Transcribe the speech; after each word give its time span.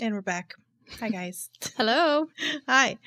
And 0.00 0.14
we're 0.14 0.22
back. 0.22 0.54
Hi, 1.00 1.08
guys. 1.08 1.50
Hello. 1.76 2.26
Hi. 2.68 2.98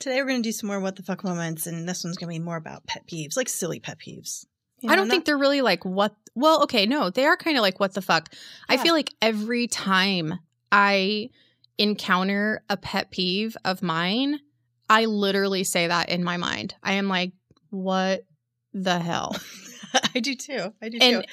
Today 0.00 0.16
we're 0.20 0.28
going 0.28 0.42
to 0.42 0.48
do 0.48 0.52
some 0.52 0.68
more 0.68 0.80
what 0.80 0.96
the 0.96 1.02
fuck 1.02 1.22
moments, 1.24 1.66
and 1.66 1.88
this 1.88 2.02
one's 2.04 2.16
going 2.16 2.28
to 2.32 2.38
be 2.38 2.44
more 2.44 2.56
about 2.56 2.86
pet 2.86 3.06
peeves, 3.06 3.36
like 3.36 3.48
silly 3.48 3.78
pet 3.80 3.98
peeves. 3.98 4.46
You 4.80 4.90
I 4.90 4.96
don't 4.96 5.08
think 5.08 5.20
not- 5.20 5.26
they're 5.26 5.38
really 5.38 5.60
like 5.60 5.84
what. 5.84 6.14
Well, 6.34 6.62
okay, 6.64 6.86
no, 6.86 7.10
they 7.10 7.26
are 7.26 7.36
kind 7.36 7.56
of 7.58 7.62
like 7.62 7.78
what 7.78 7.92
the 7.94 8.00
fuck. 8.02 8.30
I 8.68 8.78
feel 8.78 8.94
like 8.94 9.12
every 9.20 9.66
time 9.66 10.32
I 10.72 11.28
encounter 11.76 12.64
a 12.70 12.76
pet 12.78 13.10
peeve 13.10 13.54
of 13.64 13.82
mine, 13.82 14.40
I 14.88 15.04
literally 15.04 15.62
say 15.64 15.86
that 15.88 16.08
in 16.08 16.24
my 16.24 16.38
mind. 16.38 16.74
I 16.82 16.94
am 16.94 17.08
like, 17.08 17.32
what 17.68 18.24
the 18.72 18.98
hell? 18.98 19.36
I 20.14 20.20
do 20.20 20.34
too. 20.34 20.72
I 20.82 20.88
do 20.88 20.98
And- 21.00 21.22
too. 21.22 21.28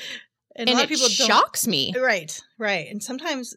And, 0.55 0.67
and 0.67 0.69
a 0.71 0.73
lot 0.73 0.81
it 0.81 0.83
of 0.85 0.89
people 0.89 1.07
shocks 1.07 1.65
me. 1.67 1.93
Right, 1.97 2.37
right. 2.57 2.87
And 2.91 3.01
sometimes, 3.01 3.55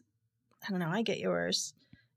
I 0.65 0.71
don't 0.71 0.79
know, 0.79 0.89
I 0.89 1.01
get 1.01 1.19
yours. 1.19 1.73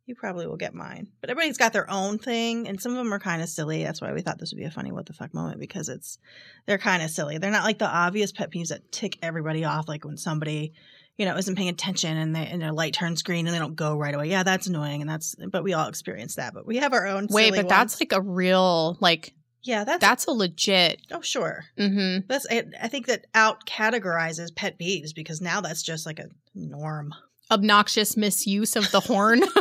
You 0.06 0.14
probably 0.14 0.46
will 0.46 0.56
get 0.56 0.72
mine. 0.72 1.08
But 1.20 1.30
everybody's 1.30 1.58
got 1.58 1.72
their 1.72 1.90
own 1.90 2.18
thing, 2.18 2.68
and 2.68 2.80
some 2.80 2.92
of 2.92 2.98
them 2.98 3.12
are 3.12 3.18
kind 3.18 3.42
of 3.42 3.48
silly. 3.48 3.82
That's 3.82 4.00
why 4.00 4.12
we 4.12 4.22
thought 4.22 4.38
this 4.38 4.52
would 4.52 4.58
be 4.58 4.64
a 4.64 4.70
funny 4.70 4.92
what 4.92 5.06
the 5.06 5.12
fuck 5.12 5.34
moment 5.34 5.58
because 5.58 5.88
it's 5.88 6.18
they're 6.64 6.78
kind 6.78 7.02
of 7.02 7.10
silly. 7.10 7.38
They're 7.38 7.50
not 7.50 7.64
like 7.64 7.78
the 7.78 7.88
obvious 7.88 8.30
pet 8.30 8.52
peeves 8.52 8.68
that 8.68 8.92
tick 8.92 9.18
everybody 9.20 9.64
off, 9.64 9.88
like 9.88 10.04
when 10.04 10.16
somebody, 10.16 10.74
you 11.16 11.26
know, 11.26 11.36
isn't 11.36 11.56
paying 11.56 11.70
attention 11.70 12.16
and 12.16 12.36
they 12.36 12.46
and 12.46 12.62
their 12.62 12.72
light 12.72 12.94
turns 12.94 13.24
green 13.24 13.48
and 13.48 13.54
they 13.54 13.58
don't 13.58 13.74
go 13.74 13.96
right 13.96 14.14
away. 14.14 14.28
Yeah, 14.28 14.44
that's 14.44 14.68
annoying, 14.68 15.00
and 15.00 15.10
that's. 15.10 15.34
But 15.34 15.64
we 15.64 15.72
all 15.72 15.88
experience 15.88 16.36
that. 16.36 16.54
But 16.54 16.66
we 16.66 16.76
have 16.76 16.92
our 16.92 17.08
own. 17.08 17.26
Wait, 17.28 17.54
but 17.56 17.68
that's 17.68 18.00
like 18.00 18.12
a 18.12 18.20
real 18.20 18.96
like 19.00 19.34
yeah, 19.66 19.82
that's 19.82 20.00
that's 20.00 20.26
a 20.26 20.30
legit. 20.30 21.02
oh 21.10 21.20
sure. 21.20 21.64
Mm-hmm. 21.76 22.26
That's 22.28 22.46
I, 22.48 22.64
I 22.80 22.88
think 22.88 23.06
that 23.06 23.26
out 23.34 23.66
categorizes 23.66 24.54
pet 24.54 24.78
peeves 24.78 25.14
because 25.14 25.40
now 25.40 25.60
that's 25.60 25.82
just 25.82 26.06
like 26.06 26.20
a 26.20 26.28
norm. 26.54 27.12
Obnoxious 27.50 28.16
misuse 28.16 28.76
of 28.76 28.90
the 28.90 29.00
horn. 29.00 29.42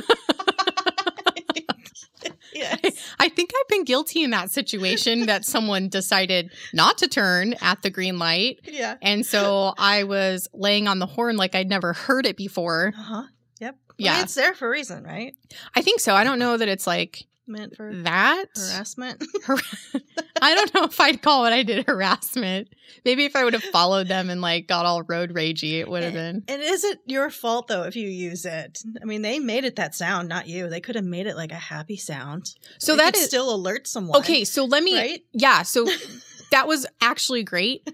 yes. 2.53 2.79
I 3.19 3.29
think 3.29 3.51
I've 3.55 3.67
been 3.67 3.83
guilty 3.83 4.23
in 4.23 4.31
that 4.31 4.51
situation 4.51 5.25
that 5.27 5.45
someone 5.45 5.89
decided 5.89 6.51
not 6.73 6.97
to 6.99 7.07
turn 7.07 7.55
at 7.61 7.81
the 7.81 7.89
green 7.89 8.19
light. 8.19 8.61
Yeah. 8.63 8.95
And 9.01 9.25
so 9.25 9.73
I 9.77 10.03
was 10.03 10.47
laying 10.53 10.87
on 10.87 10.99
the 10.99 11.05
horn 11.05 11.37
like 11.37 11.55
I'd 11.55 11.69
never 11.69 11.93
heard 11.93 12.25
it 12.25 12.37
before. 12.37 12.93
Uh 12.97 13.01
huh. 13.01 13.23
Yep. 13.59 13.75
Yeah. 13.97 14.21
it's 14.21 14.35
there 14.35 14.53
for 14.53 14.67
a 14.67 14.71
reason, 14.71 15.03
right? 15.03 15.35
I 15.75 15.81
think 15.81 15.99
so. 15.99 16.15
I 16.15 16.23
don't 16.23 16.39
know 16.39 16.57
that 16.57 16.67
it's 16.67 16.87
like 16.87 17.25
Meant 17.47 17.75
for 17.75 17.93
that. 18.03 18.45
harassment. 18.55 19.23
I 20.41 20.55
don't 20.55 20.73
know 20.73 20.83
if 20.85 20.99
I'd 20.99 21.21
call 21.21 21.41
what 21.41 21.53
I 21.53 21.63
did 21.63 21.85
harassment. 21.85 22.69
Maybe 23.03 23.25
if 23.25 23.35
I 23.35 23.43
would 23.43 23.53
have 23.53 23.63
followed 23.63 24.07
them 24.07 24.29
and 24.29 24.41
like 24.41 24.67
got 24.67 24.85
all 24.85 25.03
road 25.03 25.33
ragey, 25.33 25.79
it 25.79 25.87
would 25.89 26.03
have 26.03 26.13
been. 26.13 26.43
and 26.47 26.61
is 26.61 26.83
it 26.83 26.99
your 27.05 27.29
fault 27.29 27.67
though 27.67 27.83
if 27.83 27.95
you 27.95 28.07
use 28.07 28.45
it? 28.45 28.79
I 29.01 29.05
mean, 29.05 29.21
they 29.21 29.39
made 29.39 29.63
it 29.63 29.75
that 29.75 29.93
sound, 29.95 30.27
not 30.27 30.47
you. 30.47 30.69
They 30.69 30.81
could 30.81 30.95
have 30.95 31.05
made 31.05 31.27
it 31.27 31.35
like 31.35 31.51
a 31.51 31.55
happy 31.55 31.97
sound. 31.97 32.49
So 32.79 32.93
It 32.93 32.97
that 32.97 33.15
still 33.15 33.53
alert 33.53 33.87
someone. 33.87 34.17
okay. 34.19 34.43
So 34.43 34.65
let 34.65 34.83
me, 34.83 34.95
right? 34.97 35.21
yeah. 35.33 35.61
So 35.61 35.85
that 36.51 36.67
was 36.67 36.85
actually 37.01 37.43
great. 37.43 37.87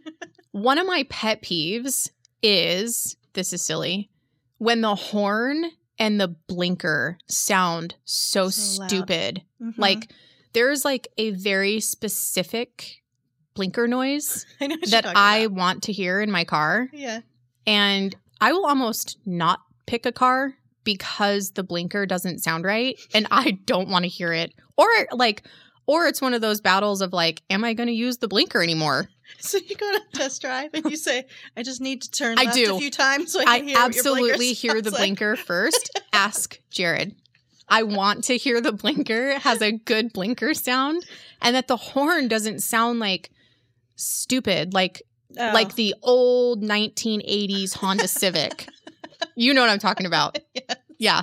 One 0.51 0.77
of 0.77 0.87
my 0.87 1.05
pet 1.09 1.41
peeves 1.41 2.09
is 2.41 3.15
this 3.33 3.53
is 3.53 3.61
silly 3.61 4.09
when 4.57 4.81
the 4.81 4.95
horn 4.95 5.65
and 6.01 6.19
the 6.19 6.27
blinker 6.47 7.17
sound 7.27 7.95
so, 8.05 8.49
So 8.49 8.85
stupid. 8.87 9.41
Mhm. 9.61 9.73
Like 9.77 10.11
there's 10.53 10.83
like 10.83 11.07
a 11.17 11.31
very 11.31 11.79
specific 11.79 13.01
blinker 13.53 13.87
noise 13.87 14.45
I 14.61 14.77
that 14.89 15.05
I 15.15 15.37
about. 15.39 15.57
want 15.57 15.83
to 15.83 15.93
hear 15.93 16.19
in 16.21 16.29
my 16.31 16.43
car. 16.43 16.89
yeah. 16.93 17.21
And 17.67 18.15
I 18.41 18.51
will 18.53 18.65
almost 18.65 19.17
not 19.25 19.59
pick 19.85 20.05
a 20.05 20.11
car 20.11 20.53
because 20.83 21.51
the 21.51 21.63
blinker 21.63 22.05
doesn't 22.07 22.39
sound 22.39 22.65
right 22.65 22.97
and 23.13 23.27
I 23.29 23.51
don't 23.65 23.89
want 23.89 24.03
to 24.03 24.09
hear 24.09 24.33
it. 24.33 24.53
Or 24.77 24.87
like 25.11 25.43
or 25.87 26.07
it's 26.07 26.21
one 26.21 26.33
of 26.33 26.41
those 26.41 26.61
battles 26.61 27.01
of 27.01 27.13
like 27.13 27.41
am 27.49 27.63
I 27.63 27.73
going 27.73 27.87
to 27.87 27.93
use 27.93 28.17
the 28.17 28.27
blinker 28.27 28.61
anymore? 28.63 29.09
So 29.39 29.57
you 29.57 29.75
go 29.75 29.91
to 29.91 30.01
test 30.13 30.41
drive 30.41 30.69
and 30.73 30.85
you 30.85 30.95
say, 30.97 31.25
"I 31.57 31.63
just 31.63 31.81
need 31.81 32.01
to 32.03 32.11
turn 32.11 32.37
I 32.39 32.43
left 32.43 32.55
do. 32.55 32.75
a 32.75 32.79
few 32.79 32.91
times 32.91 33.31
so 33.31 33.39
I 33.41 33.43
I 33.45 33.59
hear 33.59 33.65
what 33.65 33.65
your 33.65 33.73
blinker 33.73 33.97
absolutely 33.97 34.53
hear 34.53 34.81
the 34.81 34.91
like." 34.91 34.99
blinker 34.99 35.35
first. 35.35 35.99
Ask 36.13 36.59
Jared. 36.69 37.15
I 37.67 37.83
want 37.83 38.25
to 38.25 38.37
hear 38.37 38.59
the 38.61 38.73
blinker 38.73 39.39
has 39.39 39.61
a 39.61 39.71
good 39.71 40.11
blinker 40.13 40.53
sound 40.53 41.05
and 41.41 41.55
that 41.55 41.67
the 41.67 41.77
horn 41.77 42.27
doesn't 42.27 42.59
sound 42.59 42.99
like 42.99 43.29
stupid 43.95 44.73
like 44.73 45.01
Oh. 45.39 45.51
like 45.53 45.75
the 45.75 45.95
old 46.03 46.61
1980s 46.61 47.73
Honda 47.75 48.09
Civic. 48.09 48.67
You 49.37 49.53
know 49.53 49.61
what 49.61 49.69
I'm 49.69 49.79
talking 49.79 50.05
about. 50.05 50.37
Yes. 50.53 50.75
Yeah. 50.97 51.21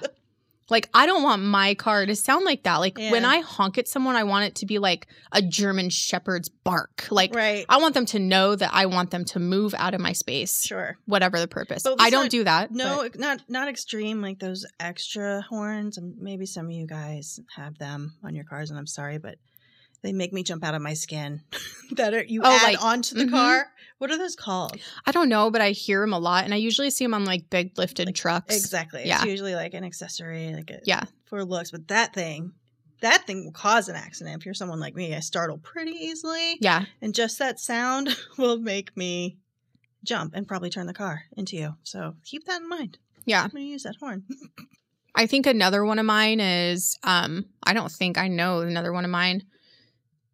Like 0.71 0.89
I 0.93 1.07
don't 1.07 1.23
want 1.23 1.43
my 1.43 1.75
car 1.75 2.05
to 2.05 2.15
sound 2.15 2.45
like 2.45 2.65
that. 2.65 2.77
Like 2.77 2.99
when 2.99 3.25
I 3.25 3.41
honk 3.41 3.79
at 3.79 3.89
someone, 3.89 4.17
I 4.17 4.25
want 4.25 4.45
it 4.45 4.55
to 4.57 4.67
be 4.67 4.79
like 4.79 5.07
a 5.33 5.41
German 5.41 5.89
shepherd's 5.91 6.49
bark. 6.49 7.07
Like 7.11 7.35
right. 7.35 7.65
I 7.69 7.79
want 7.79 7.95
them 7.95 8.05
to 8.07 8.19
know 8.19 8.55
that 8.55 8.71
I 8.73 8.87
want 8.87 9.11
them 9.11 9.25
to 9.27 9.39
move 9.39 9.75
out 9.75 9.95
of 9.95 10.01
my 10.01 10.13
space, 10.13 10.65
Sure. 10.65 10.97
whatever 11.07 11.41
the 11.41 11.49
purpose. 11.49 11.87
I 11.99 12.11
don't 12.11 12.25
not- 12.25 12.31
do 12.31 12.45
that. 12.45 12.71
No, 12.71 12.99
but- 13.11 13.19
not 13.19 13.41
not 13.49 13.69
extreme 13.69 14.21
like 14.21 14.39
those 14.41 14.67
extra 14.79 15.43
horns. 15.49 15.97
And 15.97 16.17
maybe 16.19 16.45
some 16.47 16.67
of 16.67 16.73
you 16.73 16.87
guys 16.87 17.41
have 17.57 17.79
them 17.79 18.15
on 18.23 18.35
your 18.35 18.45
cars, 18.45 18.71
and 18.71 18.79
I'm 18.79 18.87
sorry, 18.87 19.19
but 19.19 19.37
they 20.03 20.13
make 20.13 20.33
me 20.33 20.43
jump 20.43 20.65
out 20.65 20.75
of 20.75 20.83
my 20.83 20.95
skin. 20.95 21.43
that 21.93 22.15
are, 22.15 22.25
you 22.25 22.43
Oh, 22.45 22.51
add 22.51 22.63
like- 22.63 22.83
onto 22.85 23.15
the 23.15 23.25
mhm. 23.25 23.31
car. 23.31 23.67
What 23.99 24.13
are 24.13 24.19
those 24.19 24.37
called? 24.37 24.79
I 25.07 25.11
don't 25.11 25.29
know, 25.29 25.51
but 25.51 25.61
I 25.61 25.71
hear 25.71 26.01
them 26.03 26.13
a 26.13 26.21
lot, 26.21 26.45
and 26.45 26.55
I 26.55 26.59
usually 26.59 26.89
see 26.91 27.05
them 27.05 27.15
on 27.15 27.25
like 27.25 27.51
big 27.51 27.77
lifted 27.77 28.07
Like, 28.07 28.15
trucks. 28.15 28.57
Exactly. 28.57 29.03
Yeah. 29.05 29.17
It's 29.17 29.27
usually 29.27 29.57
like 29.57 29.75
an 29.75 29.83
accessory, 29.83 30.55
like 30.55 30.71
a, 30.71 30.79
Yeah. 30.85 31.03
for 31.25 31.45
looks. 31.45 31.73
But 31.73 31.89
that 31.89 32.15
thing, 32.15 32.53
that 33.01 33.27
thing 33.27 33.45
will 33.45 33.51
cause 33.53 33.89
an 33.89 33.97
accident. 33.97 34.37
If 34.39 34.45
you're 34.45 34.55
someone 34.55 34.79
like 34.79 34.95
me, 34.95 35.17
I 35.17 35.19
startle 35.21 35.59
pretty 35.59 35.91
easily, 35.91 36.59
Yeah. 36.61 36.85
and 37.03 37.13
just 37.13 37.41
that 37.41 37.59
sound 37.59 38.17
will 38.39 38.59
make 38.61 38.97
me 38.97 39.39
jump 40.05 40.33
and 40.37 40.47
probably 40.47 40.71
turn 40.71 40.87
the 40.87 40.95
car 40.95 41.23
into 41.37 41.57
you. 41.57 41.75
So 41.83 42.15
keep 42.25 42.45
that 42.45 42.61
in 42.63 42.69
mind. 42.69 42.99
Yeah. 43.25 43.43
I'm 43.43 43.51
gonna 43.51 43.65
use 43.65 43.83
that 43.83 43.97
horn. 43.99 44.23
I 45.17 45.27
think 45.27 45.47
another 45.47 45.85
one 45.85 45.99
of 45.99 46.07
mine 46.07 46.39
is 46.39 46.97
um 47.03 47.47
I 47.65 47.73
don't 47.75 47.91
think 47.91 48.17
I 48.17 48.29
know 48.29 48.61
another 48.61 48.93
one 48.93 49.05
of 49.05 49.11
mine 49.11 49.43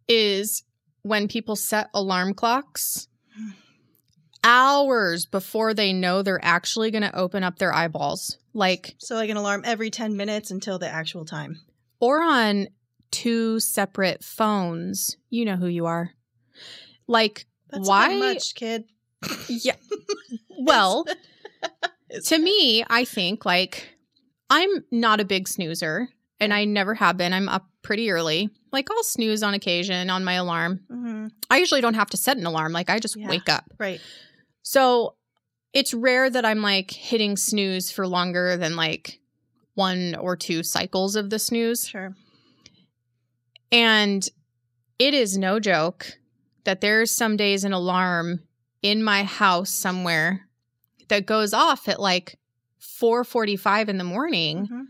is 0.08 0.62
when 1.02 1.28
people 1.28 1.56
set 1.56 1.88
alarm 1.94 2.34
clocks 2.34 3.08
hours 4.42 5.26
before 5.26 5.72
they 5.74 5.92
know 5.92 6.22
they're 6.22 6.44
actually 6.44 6.90
going 6.90 7.02
to 7.02 7.16
open 7.16 7.42
up 7.42 7.58
their 7.58 7.72
eyeballs. 7.72 8.38
Like 8.52 8.94
So 8.98 9.14
like 9.14 9.30
an 9.30 9.36
alarm 9.36 9.62
every 9.64 9.90
10 9.90 10.16
minutes 10.16 10.50
until 10.50 10.78
the 10.78 10.88
actual 10.88 11.24
time. 11.24 11.60
or 12.00 12.22
on 12.22 12.68
two 13.10 13.58
separate 13.60 14.22
phones. 14.22 15.16
You 15.30 15.44
know 15.44 15.56
who 15.56 15.66
you 15.68 15.86
are. 15.86 16.10
Like 17.06 17.46
That's 17.70 17.88
why 17.88 18.16
much, 18.18 18.54
kid. 18.54 18.84
Yeah. 19.48 19.76
Well, 20.66 21.04
to 22.26 22.38
me, 22.38 22.84
I 22.88 23.04
think 23.04 23.44
like 23.44 23.88
I'm 24.48 24.70
not 24.90 25.20
a 25.20 25.24
big 25.24 25.46
snoozer 25.48 26.08
and 26.40 26.54
I 26.54 26.64
never 26.64 26.94
have 26.94 27.16
been. 27.18 27.32
I'm 27.34 27.48
up 27.48 27.66
pretty 27.82 28.10
early. 28.10 28.48
Like 28.74 28.90
I'll 28.90 29.02
snooze 29.04 29.42
on 29.42 29.54
occasion 29.54 30.10
on 30.10 30.24
my 30.24 30.34
alarm. 30.34 30.80
Mhm. 30.90 31.30
I 31.48 31.58
usually 31.58 31.80
don't 31.80 31.94
have 31.94 32.10
to 32.10 32.16
set 32.18 32.36
an 32.36 32.44
alarm. 32.44 32.72
Like 32.72 32.90
I 32.90 32.98
just 32.98 33.16
Yeah. 33.16 33.28
wake 33.28 33.48
up. 33.48 33.64
Right. 33.78 34.00
So 34.62 35.14
it's 35.72 35.94
rare 35.94 36.28
that 36.28 36.44
I'm 36.44 36.60
like 36.60 36.90
hitting 36.90 37.36
snooze 37.36 37.90
for 37.90 38.06
longer 38.06 38.56
than 38.56 38.76
like 38.76 39.20
one 39.74 40.14
or 40.16 40.36
two 40.36 40.62
cycles 40.62 41.16
of 41.16 41.30
the 41.30 41.38
snooze. 41.38 41.86
Sure. 41.88 42.14
And 43.72 44.28
it 44.98 45.14
is 45.14 45.36
no 45.38 45.58
joke 45.60 46.18
that 46.64 46.80
there's 46.80 47.10
some 47.10 47.36
days 47.36 47.64
an 47.64 47.72
alarm 47.72 48.42
in 48.82 49.02
my 49.02 49.24
house 49.24 49.70
somewhere 49.70 50.48
that 51.08 51.26
goes 51.26 51.52
off 51.52 51.88
at 51.88 52.00
like 52.00 52.38
4:45 52.78 53.88
in 53.88 53.98
the 53.98 54.04
morning 54.04 54.66
Mhm. 54.68 54.84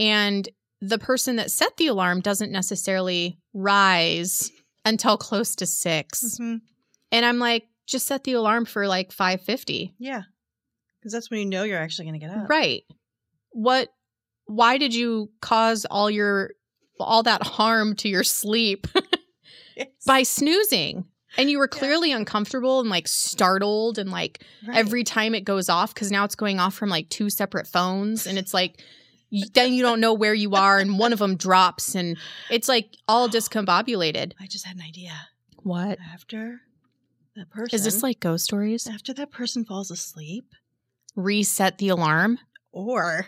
and 0.00 0.48
the 0.80 0.98
person 0.98 1.36
that 1.36 1.50
set 1.50 1.76
the 1.76 1.86
alarm 1.88 2.20
doesn't 2.20 2.52
necessarily 2.52 3.38
rise 3.52 4.50
until 4.84 5.16
close 5.16 5.54
to 5.56 5.66
6. 5.66 6.38
Mhm. 6.40 6.60
And 7.12 7.24
I'm 7.26 7.38
like 7.38 7.64
just 7.86 8.06
set 8.06 8.24
the 8.24 8.34
alarm 8.34 8.64
for 8.64 8.86
like 8.86 9.10
5:50. 9.12 9.94
Yeah. 9.98 10.22
Because 11.00 11.12
that's 11.12 11.30
when 11.30 11.40
you 11.40 11.46
know 11.46 11.62
you're 11.64 11.78
actually 11.78 12.04
going 12.06 12.20
to 12.20 12.26
get 12.26 12.34
up. 12.36 12.48
Right. 12.48 12.84
What 13.50 13.88
why 14.46 14.78
did 14.78 14.94
you 14.94 15.30
cause 15.40 15.84
all 15.90 16.10
your 16.10 16.52
all 17.00 17.22
that 17.22 17.42
harm 17.42 17.94
to 17.96 18.08
your 18.08 18.24
sleep 18.24 18.86
Yes. 19.76 19.88
by 20.06 20.22
snoozing? 20.22 21.04
And 21.36 21.50
you 21.50 21.58
were 21.58 21.68
Yeah. 21.72 21.78
clearly 21.78 22.12
uncomfortable 22.12 22.80
and 22.80 22.88
like 22.88 23.06
startled 23.08 23.98
and 23.98 24.10
like 24.10 24.42
Right. 24.66 24.76
every 24.76 25.04
time 25.04 25.34
it 25.34 25.44
goes 25.44 25.68
off 25.68 25.94
cuz 25.94 26.10
now 26.10 26.24
it's 26.24 26.34
going 26.34 26.58
off 26.58 26.74
from 26.74 26.88
like 26.88 27.08
two 27.10 27.30
separate 27.30 27.66
phones 27.66 28.26
and 28.26 28.38
it's 28.38 28.54
like 28.54 28.82
then 29.54 29.72
you 29.72 29.82
don't 29.82 30.00
know 30.00 30.14
where 30.14 30.34
you 30.34 30.54
are 30.54 30.78
and 30.78 30.98
one 30.98 31.12
of 31.12 31.18
them 31.18 31.36
drops 31.36 31.94
and 31.94 32.16
it's 32.50 32.68
like 32.68 32.96
all 33.06 33.28
discombobulated. 33.28 34.32
I 34.40 34.46
just 34.46 34.64
had 34.66 34.76
an 34.76 34.82
idea. 34.82 35.12
What? 35.62 35.98
After 36.12 36.60
that 37.36 37.50
person. 37.50 37.74
Is 37.76 37.84
this 37.84 38.02
like 38.02 38.20
ghost 38.20 38.44
stories? 38.44 38.86
after 38.86 39.12
that 39.14 39.30
person 39.30 39.64
falls 39.64 39.90
asleep 39.90 40.52
Reset 41.16 41.78
the 41.78 41.88
alarm? 41.88 42.38
or 42.72 43.26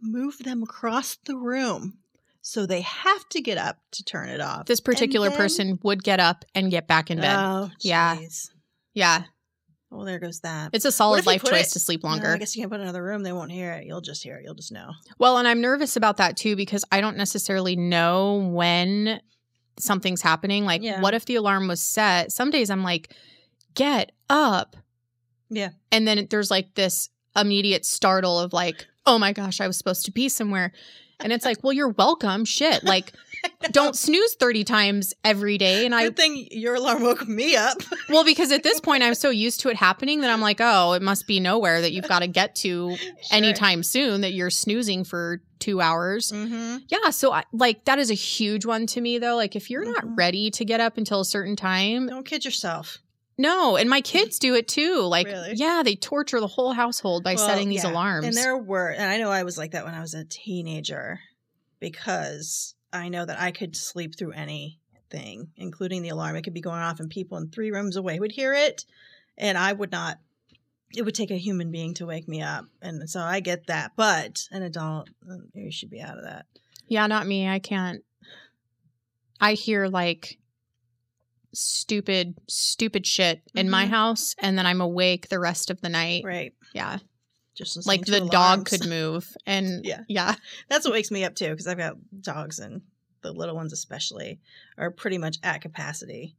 move 0.00 0.38
them 0.38 0.62
across 0.62 1.16
the 1.24 1.36
room. 1.36 1.98
So 2.40 2.66
they 2.66 2.80
have 2.80 3.28
to 3.30 3.40
get 3.40 3.56
up 3.58 3.78
to 3.92 4.02
turn 4.04 4.28
it 4.28 4.40
off. 4.40 4.66
This 4.66 4.80
particular 4.80 5.28
then- 5.28 5.38
person 5.38 5.78
would 5.82 6.02
get 6.02 6.18
up 6.20 6.44
and 6.54 6.70
get 6.70 6.86
back 6.88 7.10
in 7.10 7.18
bed. 7.20 7.36
Oh, 7.38 7.70
Yeah. 7.80 8.18
yeah. 8.94 9.24
Well, 9.92 10.06
there 10.06 10.18
goes 10.18 10.40
that. 10.40 10.70
It's 10.72 10.84
a 10.86 10.90
solid 10.92 11.26
life 11.26 11.44
choice 11.44 11.68
it- 11.70 11.72
to 11.74 11.78
sleep 11.80 12.02
No, 12.02 12.08
longer. 12.10 12.28
I 12.34 12.38
guess 12.38 12.56
you 12.56 12.62
can't 12.62 12.72
put 12.72 12.80
another 12.80 13.02
room. 13.02 13.22
They 13.22 13.32
won't 13.32 13.52
hear 13.52 13.72
it. 13.72 13.84
You'll 13.86 14.00
just 14.00 14.22
hear 14.22 14.36
it. 14.36 14.44
You'll 14.44 14.54
just 14.54 14.72
know. 14.72 14.92
Well, 15.18 15.36
and 15.38 15.46
I'm 15.46 15.60
nervous 15.60 15.96
about 15.96 16.16
that 16.16 16.36
too 16.36 16.56
because 16.56 16.84
I 16.90 17.00
don't 17.02 17.16
necessarily 17.16 17.76
know 17.76 18.36
when 18.36 19.20
something's 19.78 20.22
happening. 20.22 20.64
Like, 20.64 20.82
Yeah. 20.82 21.00
what 21.00 21.12
if 21.14 21.26
the 21.26 21.34
alarm 21.36 21.68
was 21.68 21.80
set? 21.82 22.32
Some 22.32 22.50
days 22.50 22.70
I'm 22.70 22.82
like, 22.82 23.12
get 23.74 24.12
up. 24.30 24.76
Yeah. 25.50 25.70
And 25.90 26.08
then 26.08 26.26
there's 26.30 26.50
like 26.50 26.74
this 26.74 27.10
immediate 27.36 27.84
startle 27.84 28.38
of 28.40 28.52
like, 28.52 28.86
oh 29.04 29.18
my 29.18 29.32
gosh, 29.32 29.60
I 29.60 29.66
was 29.66 29.76
supposed 29.76 30.04
to 30.06 30.10
be 30.10 30.28
somewhere. 30.28 30.72
And 31.22 31.32
it's 31.32 31.44
like, 31.44 31.62
well, 31.62 31.72
you're 31.72 31.88
welcome. 31.90 32.44
Shit. 32.44 32.84
Like, 32.84 33.12
don't 33.72 33.96
snooze 33.96 34.34
30 34.34 34.64
times 34.64 35.14
every 35.24 35.58
day. 35.58 35.84
And 35.86 35.94
I, 35.94 36.10
think 36.10 36.48
your 36.52 36.74
alarm 36.76 37.02
woke 37.02 37.26
me 37.26 37.56
up. 37.56 37.78
well, 38.08 38.24
because 38.24 38.52
at 38.52 38.62
this 38.62 38.80
point 38.80 39.02
I'm 39.02 39.14
so 39.14 39.30
used 39.30 39.60
to 39.60 39.68
it 39.68 39.76
happening 39.76 40.20
that 40.20 40.30
I'm 40.30 40.40
like, 40.40 40.58
oh, 40.60 40.92
it 40.92 41.02
must 41.02 41.26
be 41.26 41.40
nowhere 41.40 41.80
that 41.80 41.92
you've 41.92 42.08
got 42.08 42.20
to 42.20 42.28
get 42.28 42.54
to 42.56 42.96
anytime 43.30 43.82
soon 43.82 44.20
that 44.20 44.32
you're 44.32 44.50
snoozing 44.50 45.04
for 45.04 45.40
two 45.58 45.80
hours. 45.80 46.30
Mm-hmm. 46.32 46.78
Yeah, 46.88 47.10
so 47.10 47.32
I, 47.32 47.44
like 47.52 47.84
that 47.84 47.98
is 48.00 48.10
a 48.10 48.14
huge 48.14 48.64
one 48.66 48.86
to 48.88 49.00
me 49.00 49.18
though. 49.18 49.36
Like 49.36 49.54
if 49.54 49.70
you're 49.70 49.84
Mhm. 49.84 49.92
not 49.94 50.16
ready 50.16 50.50
to 50.52 50.64
get 50.64 50.80
up 50.80 50.96
until 50.98 51.20
a 51.20 51.24
certain 51.24 51.54
time, 51.56 52.08
Don't 52.08 52.26
kid 52.26 52.44
yourself. 52.44 52.98
No. 53.42 53.76
And 53.76 53.90
my 53.90 54.00
kids 54.00 54.38
do 54.38 54.54
it 54.54 54.66
too. 54.68 55.00
Like 55.02 55.26
Really? 55.26 55.52
yeah, 55.56 55.82
they 55.84 55.94
torture 55.96 56.40
the 56.40 56.46
whole 56.46 56.72
household 56.72 57.22
by 57.24 57.34
Well, 57.34 57.46
setting 57.46 57.68
these 57.68 57.84
yeah. 57.84 57.90
alarms. 57.90 58.26
And 58.26 58.36
there 58.36 58.56
were, 58.56 58.88
and 58.90 59.04
I 59.04 59.18
know 59.18 59.30
I 59.30 59.42
was 59.42 59.58
like 59.58 59.72
that 59.72 59.84
when 59.84 59.94
I 59.94 60.00
was 60.00 60.14
a 60.14 60.24
teenager 60.24 61.20
because 61.80 62.74
I 62.92 63.08
know 63.08 63.24
that 63.24 63.40
I 63.40 63.50
could 63.50 63.76
sleep 63.76 64.16
through 64.16 64.32
anything, 64.32 65.48
including 65.56 66.02
the 66.02 66.10
alarm. 66.10 66.36
It 66.36 66.42
could 66.42 66.54
be 66.54 66.60
going 66.60 66.80
off, 66.80 67.00
and 67.00 67.10
people 67.10 67.36
in 67.38 67.48
three 67.50 67.70
rooms 67.70 67.96
away 67.96 68.18
would 68.20 68.32
hear 68.32 68.52
it, 68.54 68.84
and 69.36 69.58
I 69.58 69.72
would 69.72 69.90
not. 69.92 70.18
It 70.94 71.02
would 71.02 71.14
take 71.14 71.30
a 71.30 71.38
human 71.38 71.70
being 71.70 71.94
to 71.94 72.06
wake 72.06 72.28
me 72.28 72.42
up, 72.42 72.66
and 72.82 73.08
so 73.08 73.20
I 73.20 73.40
get 73.40 73.66
that. 73.68 73.92
But 73.96 74.46
an 74.50 74.62
adult, 74.62 75.08
uh, 75.28 75.36
you 75.54 75.72
should 75.72 75.90
be 75.90 76.00
out 76.02 76.18
of 76.18 76.24
that. 76.24 76.46
yeah, 76.86 77.06
not 77.06 77.26
me. 77.26 77.48
I 77.48 77.58
can't. 77.58 78.02
I 79.40 79.54
hear 79.54 79.88
like 79.88 80.38
stupid, 81.54 82.34
stupid 82.48 83.06
shit 83.06 83.42
in 83.54 83.68
my 83.70 83.86
Mhm. 83.86 83.90
house, 83.90 84.34
and 84.38 84.56
then 84.58 84.66
I'm 84.66 84.80
awake 84.80 85.28
the 85.28 85.38
rest 85.38 85.70
of 85.70 85.80
the 85.80 85.88
night. 85.88 86.24
Right? 86.24 86.54
Yeah, 86.74 86.98
Just 87.54 87.86
like 87.86 88.06
the 88.06 88.26
dog 88.30 88.66
could 88.66 88.86
move, 88.88 89.36
and 89.46 89.84
Yeah. 89.84 90.04
yeah, 90.08 90.36
That's 90.68 90.84
what 90.86 90.94
wakes 90.94 91.10
me 91.10 91.24
up 91.24 91.34
too, 91.34 91.50
because 91.50 91.66
I've 91.66 91.76
got 91.78 91.96
dogs 92.20 92.58
and 92.58 92.82
the 93.20 93.32
little 93.32 93.54
ones 93.54 93.72
especially 93.72 94.40
are 94.78 94.90
pretty 94.90 95.18
much 95.18 95.38
at 95.42 95.60
capacity 95.60 96.34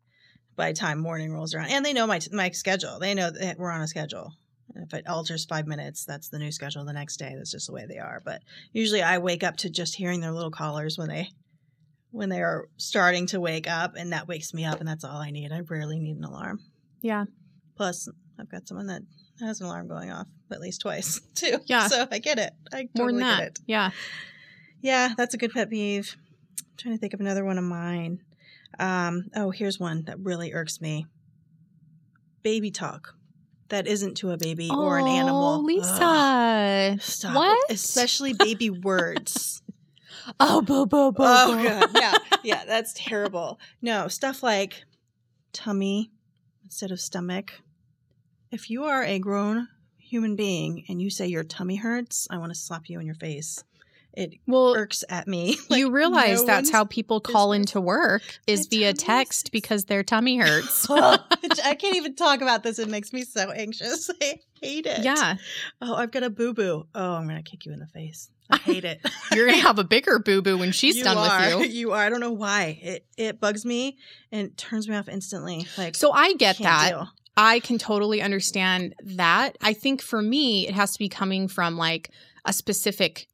by 0.56 0.71
the 0.71 0.77
time 0.77 1.00
morning 1.00 1.31
rolls 1.31 1.54
around, 1.54 1.69
and 1.69 1.86
they 1.86 1.94
know 1.94 2.07
my 2.07 2.19
my 2.31 2.50
schedule. 2.51 3.00
They 3.00 3.13
know 3.13 3.30
that 3.31 3.57
we're 3.57 3.71
on 3.71 3.81
a 3.81 3.88
schedule. 3.88 4.33
And 4.75 4.86
if 4.88 4.94
it 4.94 5.07
alters 5.07 5.45
five 5.45 5.68
minutes, 5.68 6.04
that's 6.04 6.30
the 6.30 6.39
new 6.39 6.51
schedule 6.51 6.83
the 6.83 6.94
next 6.94 7.18
day. 7.18 7.33
That's 7.38 7.51
just 7.51 7.68
the 7.68 7.74
way 7.74 7.86
they 7.86 8.00
are. 8.00 8.21
But 8.25 8.42
usually, 8.71 9.04
I 9.04 9.19
wake 9.19 9.44
up 9.44 9.57
to 9.57 9.69
just 9.69 9.95
hearing 9.95 10.19
their 10.19 10.31
little 10.31 10.50
collars 10.51 10.98
when 10.98 11.09
they 11.09 11.30
when 12.13 12.30
they 12.30 12.42
are 12.42 12.69
starting 12.77 13.25
to 13.27 13.39
wake 13.42 13.69
up, 13.69 13.95
and 13.98 14.13
that 14.13 14.27
wakes 14.27 14.54
me 14.54 14.63
up, 14.65 14.80
and 14.80 14.88
that's 14.88 15.04
all 15.04 15.18
I 15.18 15.31
need. 15.31 15.51
I 15.51 15.60
rarely 15.60 16.00
need 16.00 16.15
an 16.18 16.24
alarm. 16.24 16.60
yeah. 17.01 17.25
Plus, 17.75 18.07
I've 18.39 18.50
got 18.50 18.68
someone 18.68 18.86
that 18.88 19.01
has 19.39 19.60
an 19.60 19.65
alarm 19.65 19.88
going 19.88 20.12
off 20.12 20.27
at 20.51 20.62
least 20.62 20.81
twice 20.81 21.19
too. 21.36 21.57
Yeah. 21.65 21.88
so 21.88 22.07
I 22.12 22.19
get 22.19 22.38
it. 22.39 22.54
I 22.71 22.88
More 22.95 23.07
totally 23.10 23.24
get 23.24 23.39
it. 23.42 23.60
yeah. 23.65 23.89
Yeah, 24.81 25.13
that's 25.18 25.33
a 25.33 25.38
good 25.38 25.51
pet 25.51 25.69
peeve. 25.71 26.15
I'm 26.60 26.65
trying 26.77 26.95
to 26.95 27.00
think 27.00 27.13
of 27.13 27.19
another 27.19 27.44
one 27.44 27.57
of 27.57 27.63
mine. 27.63 28.19
Um, 28.80 29.25
oh, 29.36 29.50
here's 29.50 29.80
one 29.80 30.04
that 30.06 30.19
really 30.19 30.54
irks 30.54 30.80
me. 30.81 31.07
Baby 32.44 32.69
talk. 32.71 33.16
That 33.69 33.88
isn't 33.88 34.16
to 34.18 34.31
a 34.31 34.38
baby 34.38 34.69
or 34.69 35.00
an 35.00 35.06
Oh, 35.06 35.07
animal. 35.07 35.54
Ugh, 35.59 35.66
Lisa. 35.66 36.98
stop. 37.01 37.36
What? 37.36 37.71
Especially 37.71 38.33
baby 38.33 38.69
words. 38.69 39.62
Oh, 40.39 40.61
boo, 40.61 40.85
boo, 40.85 41.11
boo. 41.11 41.23
oh 41.25 41.63
god. 41.63 41.89
Yeah. 41.95 42.13
Yeah, 42.43 42.65
that's 42.65 42.93
terrible. 42.93 43.57
No, 43.81 44.09
stuff 44.09 44.43
like 44.43 44.83
tummy 45.53 46.11
instead 46.63 46.91
of 46.91 46.99
stomach. 46.99 47.53
If 48.51 48.69
you 48.69 48.83
are 48.83 49.03
a 49.03 49.17
grown 49.17 49.69
human 49.97 50.35
being 50.35 50.83
and 50.89 51.01
you 51.01 51.09
say 51.09 51.27
your 51.27 51.43
tummy 51.45 51.77
hurts, 51.77 52.27
I 52.29 52.37
want 52.37 52.51
to 52.51 52.59
slap 52.59 52.89
you 52.89 52.99
in 52.99 53.05
your 53.05 53.15
face. 53.15 53.63
It 54.11 54.33
Well, 54.45 54.75
irks 54.75 55.03
at 55.09 55.27
me. 55.27 55.57
you 55.69 55.89
realize 55.89 56.41
no 56.41 56.45
that's 56.47 56.69
how 56.69 56.83
people 56.83 57.19
call 57.21 57.53
into 57.53 57.79
work 57.81 58.21
is 58.45 58.67
via 58.67 58.93
text 58.93 59.51
because 59.53 59.85
their 59.85 60.03
tummy 60.03 60.37
hurts. 60.37 60.87
I 60.89 61.75
can't 61.79 61.95
even 61.95 62.15
talk 62.15 62.41
about 62.41 62.61
this. 62.61 62.77
It 62.77 62.89
makes 62.89 63.11
me 63.13 63.23
so 63.23 63.51
anxious. 63.51 64.09
I 64.21 64.39
hate 64.61 64.85
it. 64.85 65.03
yeah. 65.03 65.37
Oh, 65.81 65.95
I've 65.95 66.11
got 66.11 66.23
a 66.23 66.29
boo 66.29 66.53
boo. 66.53 66.85
Oh, 66.93 67.13
I'm 67.13 67.25
gonna 67.27 67.41
kick 67.41 67.65
you 67.65 67.71
in 67.71 67.79
the 67.79 67.87
face. 67.87 68.29
I 68.50 68.57
hate 68.57 68.86
it. 68.86 69.00
You're 69.34 69.48
going 69.48 69.60
to 69.60 69.66
have 69.66 69.80
a 69.80 69.84
bigger 69.84 70.19
boo 70.19 70.42
boo 70.42 70.57
when 70.57 70.72
she's 70.72 70.95
You 70.98 71.04
done 71.04 71.18
are. 71.18 71.57
with 71.60 71.68
you. 71.72 71.74
You 71.84 71.92
are. 71.94 72.01
I 72.06 72.10
don't 72.10 72.19
know 72.19 72.31
why. 72.34 72.80
It 72.81 73.06
it 73.18 73.40
bugs 73.40 73.66
me 73.66 73.98
and 74.31 74.56
turns 74.57 74.88
me 74.88 74.95
off 74.95 75.07
instantly. 75.10 75.66
Like 75.78 75.95
So 75.95 76.12
I 76.12 76.34
get 76.34 76.57
that. 76.60 76.90
deal. 76.90 77.10
I 77.36 77.60
can 77.62 77.78
totally 77.80 78.22
understand 78.22 78.94
that. 79.04 79.57
I 79.62 79.74
think 79.74 80.01
for 80.01 80.22
me, 80.22 80.68
it 80.68 80.74
has 80.75 80.94
to 80.94 81.00
be 81.00 81.10
coming 81.10 81.48
from 81.48 81.78
like 81.78 82.12
a 82.45 82.54
specific 82.54 83.28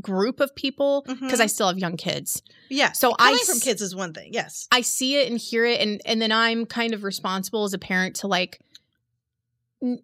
group 0.00 0.40
of 0.40 0.54
people 0.54 1.02
because 1.08 1.40
Mhm. 1.40 1.42
I 1.42 1.46
still 1.46 1.68
have 1.68 1.78
young 1.78 1.96
kids. 1.96 2.42
Yeah. 2.68 2.92
So 2.92 3.14
I 3.18 3.36
from 3.46 3.60
kids 3.60 3.80
is 3.80 3.96
one 3.96 4.12
thing. 4.12 4.30
Yes. 4.32 4.68
I 4.70 4.82
see 4.82 5.16
it 5.16 5.30
and 5.30 5.38
hear 5.40 5.64
it, 5.64 5.80
and 5.80 6.00
and 6.04 6.20
then 6.20 6.30
I'm 6.32 6.66
kind 6.66 6.92
of 6.92 7.02
responsible 7.02 7.64
as 7.64 7.72
a 7.72 7.78
parent 7.78 8.16
to 8.16 8.26
like 8.26 8.60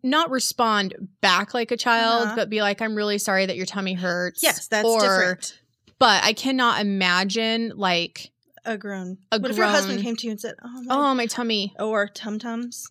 not 0.03 0.31
respond 0.31 0.95
back 1.21 1.55
like 1.55 1.71
a 1.71 1.77
child, 1.77 2.27
Uh-huh. 2.27 2.37
but 2.37 2.51
be 2.51 2.61
like, 2.63 2.81
"I'm 2.83 2.95
really 2.95 3.19
sorry 3.19 3.47
that 3.47 3.57
your 3.57 3.67
tummy 3.67 3.95
hurts." 3.95 4.43
Yes, 4.43 4.69
that's 4.69 4.87
or, 4.89 5.01
different. 5.01 5.59
But 5.99 6.25
I 6.25 6.33
cannot 6.33 6.81
imagine 6.81 7.73
like, 7.77 8.31
A 8.65 8.77
grown. 8.79 9.19
A 9.31 9.39
what 9.39 9.51
if 9.51 9.57
your 9.57 9.67
husband 9.67 10.03
came 10.03 10.17
to 10.17 10.27
you 10.27 10.31
and 10.33 10.41
said, 10.41 10.55
"Oh 10.63 10.83
my," 10.83 10.95
"Oh, 10.95 11.15
my 11.15 11.27
tummy." 11.27 11.75
or 11.79 12.09
tum 12.09 12.39
tums? 12.39 12.89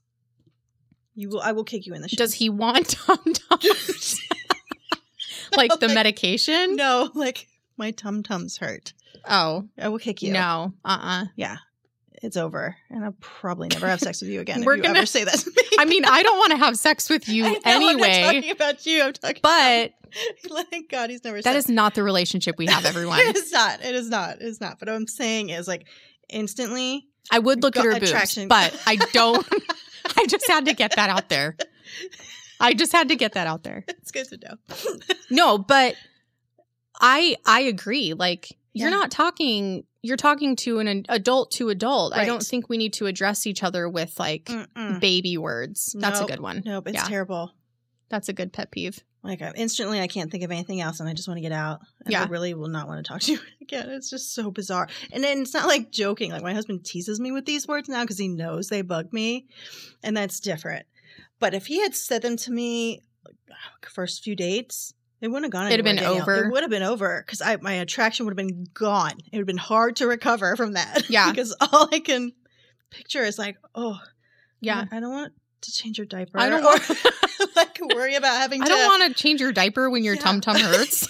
You 1.16 1.30
will. 1.30 1.42
I 1.42 1.52
will 1.52 1.64
kick 1.66 1.86
you 1.86 1.94
in 1.94 2.02
the. 2.02 2.08
Shins. 2.10 2.18
Does 2.18 2.34
he 2.36 2.50
want 2.50 2.90
tum 3.08 3.20
tums? 3.34 4.20
like 5.58 5.72
the 5.80 5.88
Like, 5.88 5.96
medication? 5.96 6.76
No, 6.76 7.10
like 7.14 7.48
my 7.78 7.92
tum 7.92 8.24
tums 8.24 8.58
hurt. 8.58 8.94
Oh 9.28 9.68
I 9.78 9.90
will 9.90 10.00
kick 10.00 10.22
you. 10.22 10.32
no, 10.34 10.74
uh, 10.86 10.98
uh 11.02 11.26
it's 12.22 12.38
over, 12.38 12.76
and 12.90 13.04
I'll 13.04 13.16
probably 13.20 13.68
never 13.70 13.88
have 13.88 14.00
sex 14.00 14.22
with 14.22 14.30
you 14.30 14.40
again. 14.42 14.64
We're 14.66 14.76
you 14.76 14.84
gonna- 14.84 15.00
ever 15.00 15.06
say 15.06 15.24
that. 15.24 15.44
I 15.80 15.86
mean, 15.86 16.06
I 16.06 16.22
don't 16.24 16.38
want 16.38 16.52
to 16.52 16.58
have 16.58 16.78
sex 16.78 17.10
with 17.10 17.28
you 17.28 17.46
I 17.46 17.50
know, 17.50 17.60
I'm 17.66 17.98
not 17.98 18.08
talking 18.34 18.52
about 18.52 18.86
you. 18.86 19.02
I'm 19.04 19.14
talking. 19.14 19.40
but 19.42 19.94
about, 20.46 20.68
thank 20.70 20.90
God 20.90 21.10
he's 21.10 21.24
never. 21.24 21.42
that 21.42 21.56
is 21.56 21.70
not 21.70 21.96
the 21.96 22.04
relationship 22.04 22.56
we 22.58 22.68
have. 22.68 22.86
Everyone, 22.86 23.20
it 23.20 23.36
is 23.36 23.52
not. 23.52 23.84
It 23.84 23.96
is 23.96 24.10
not. 24.10 24.36
It 24.36 24.44
is 24.44 24.62
not. 24.62 24.80
But 24.80 24.88
what 24.90 24.96
I'm 24.96 25.08
saying 25.08 25.50
is 25.50 25.68
like 25.68 25.88
instantly. 26.30 27.08
I 27.32 27.40
would 27.40 27.62
look 27.64 27.78
at 27.78 27.86
her 27.86 27.94
boobs, 27.94 28.10
attraction. 28.10 28.48
but 28.48 28.80
I 28.86 28.96
don't. 29.14 29.48
I 30.18 30.26
just 30.26 30.48
had 30.48 30.66
to 30.66 30.74
get 30.74 30.96
that 30.96 31.10
out 31.10 31.30
there. 31.30 31.56
I 32.60 32.74
just 32.74 32.92
had 32.92 33.10
to 33.10 33.16
get 33.16 33.34
that 33.34 33.48
out 33.48 33.64
there. 33.64 33.84
It's 33.88 34.12
good 34.12 34.28
to 34.30 34.38
know. 34.38 34.96
No, 35.30 35.58
but 35.58 35.96
I 37.00 37.36
I 37.46 37.62
agree. 37.62 38.14
Like 38.14 38.50
you're 38.74 38.90
Yeah. 38.90 38.96
not 38.96 39.12
talking. 39.12 39.86
You're 40.04 40.18
talking 40.18 40.56
to 40.58 40.80
an 40.80 41.06
adult 41.10 41.52
to 41.52 41.70
adult. 41.70 42.14
I 42.16 42.26
don't 42.26 42.42
think 42.42 42.70
we 42.70 42.78
need 42.78 42.94
to 42.94 43.06
address 43.06 43.46
each 43.46 43.62
other 43.64 43.88
with 43.88 44.20
like 44.20 44.46
Mm-mm. 44.46 45.00
baby 45.00 45.38
words. 45.38 45.96
That's 46.00 46.20
Nope. 46.20 46.30
a 46.30 46.32
good 46.34 46.40
one. 46.42 46.64
Nope, 46.66 46.88
it's 46.88 46.96
Yeah. 46.96 47.04
terrible. 47.08 47.52
That's 48.10 48.28
a 48.28 48.34
good 48.34 48.52
pet 48.52 48.72
peeve. 48.72 49.04
Like 49.24 49.44
I, 49.44 49.52
instantly, 49.56 50.00
I 50.02 50.08
can't 50.08 50.32
think 50.32 50.44
of 50.44 50.50
anything 50.50 50.82
else, 50.82 51.00
and 51.00 51.08
I 51.08 51.14
just 51.14 51.28
want 51.28 51.38
to 51.38 51.42
get 51.42 51.52
out. 51.52 51.82
And 52.04 52.16
I 52.16 52.26
really 52.26 52.56
will 52.56 52.70
not 52.70 52.88
want 52.88 53.06
to 53.06 53.08
talk 53.08 53.22
to 53.22 53.34
you 53.34 53.40
again. 53.62 53.90
It's 53.92 54.10
just 54.10 54.34
so 54.34 54.50
bizarre. 54.50 54.90
And 55.12 55.24
then 55.24 55.42
it's 55.44 55.54
not 55.54 55.68
like 55.68 55.92
joking. 55.92 56.32
Like 56.32 56.42
my 56.42 56.54
husband 56.56 56.84
teases 56.84 57.20
me 57.20 57.32
with 57.32 57.46
these 57.46 57.68
words 57.68 57.88
now 57.88 58.02
because 58.02 58.18
he 58.18 58.28
knows 58.28 58.70
they 58.70 58.82
bug 58.82 59.14
me, 59.14 59.46
and 60.02 60.18
that's 60.18 60.40
different. 60.40 60.88
But 61.40 61.54
if 61.54 61.68
he 61.68 61.82
had 61.82 61.94
said 61.94 62.24
them 62.24 62.36
to 62.38 62.52
me 62.52 63.02
like, 63.24 63.36
first 63.92 64.24
few 64.24 64.36
dates, 64.36 64.96
it 65.22 65.28
wouldn't 65.28 65.46
have 65.46 65.52
gone. 65.52 65.68
It'd 65.68 65.80
have 65.80 65.86
been 65.86 65.98
Danielle. 66.04 66.22
over. 66.22 66.46
It 66.46 66.52
would 66.52 66.64
have 66.64 66.70
been 66.70 66.84
over 66.84 67.24
because 67.26 67.42
I 67.42 67.56
my 67.58 67.74
attraction 67.74 68.26
would 68.26 68.32
have 68.38 68.48
been 68.48 68.66
gone. 68.74 69.14
It 69.32 69.38
would 69.38 69.42
have 69.42 69.48
been 69.48 69.58
hard 69.58 69.98
to 69.98 70.08
recover 70.08 70.56
from 70.56 70.74
that. 70.74 71.04
Yeah. 71.10 71.30
because 71.32 71.56
all 71.62 71.88
I 71.92 72.00
can 72.00 72.32
picture 72.90 73.24
is 73.24 73.38
like, 73.38 73.58
oh, 73.76 74.00
Yeah. 74.60 74.86
I 74.92 75.00
don't 75.00 75.12
want 75.12 75.34
to 75.62 75.72
change 75.72 75.98
your 76.00 76.08
diaper. 76.08 76.40
I 76.40 76.50
don't 76.50 76.64
want- 76.64 76.90
like 77.56 77.78
worry 77.94 78.16
about 78.16 78.38
having 78.42 78.62
I 78.64 78.66
to. 78.66 78.70
don't 78.72 79.00
want 79.00 79.16
to 79.16 79.22
change 79.24 79.40
your 79.42 79.52
diaper 79.52 79.90
when 79.90 80.04
your 80.04 80.16
Yeah. 80.16 80.22
tum 80.22 80.42
tum 80.42 80.56
hurts. 80.58 81.08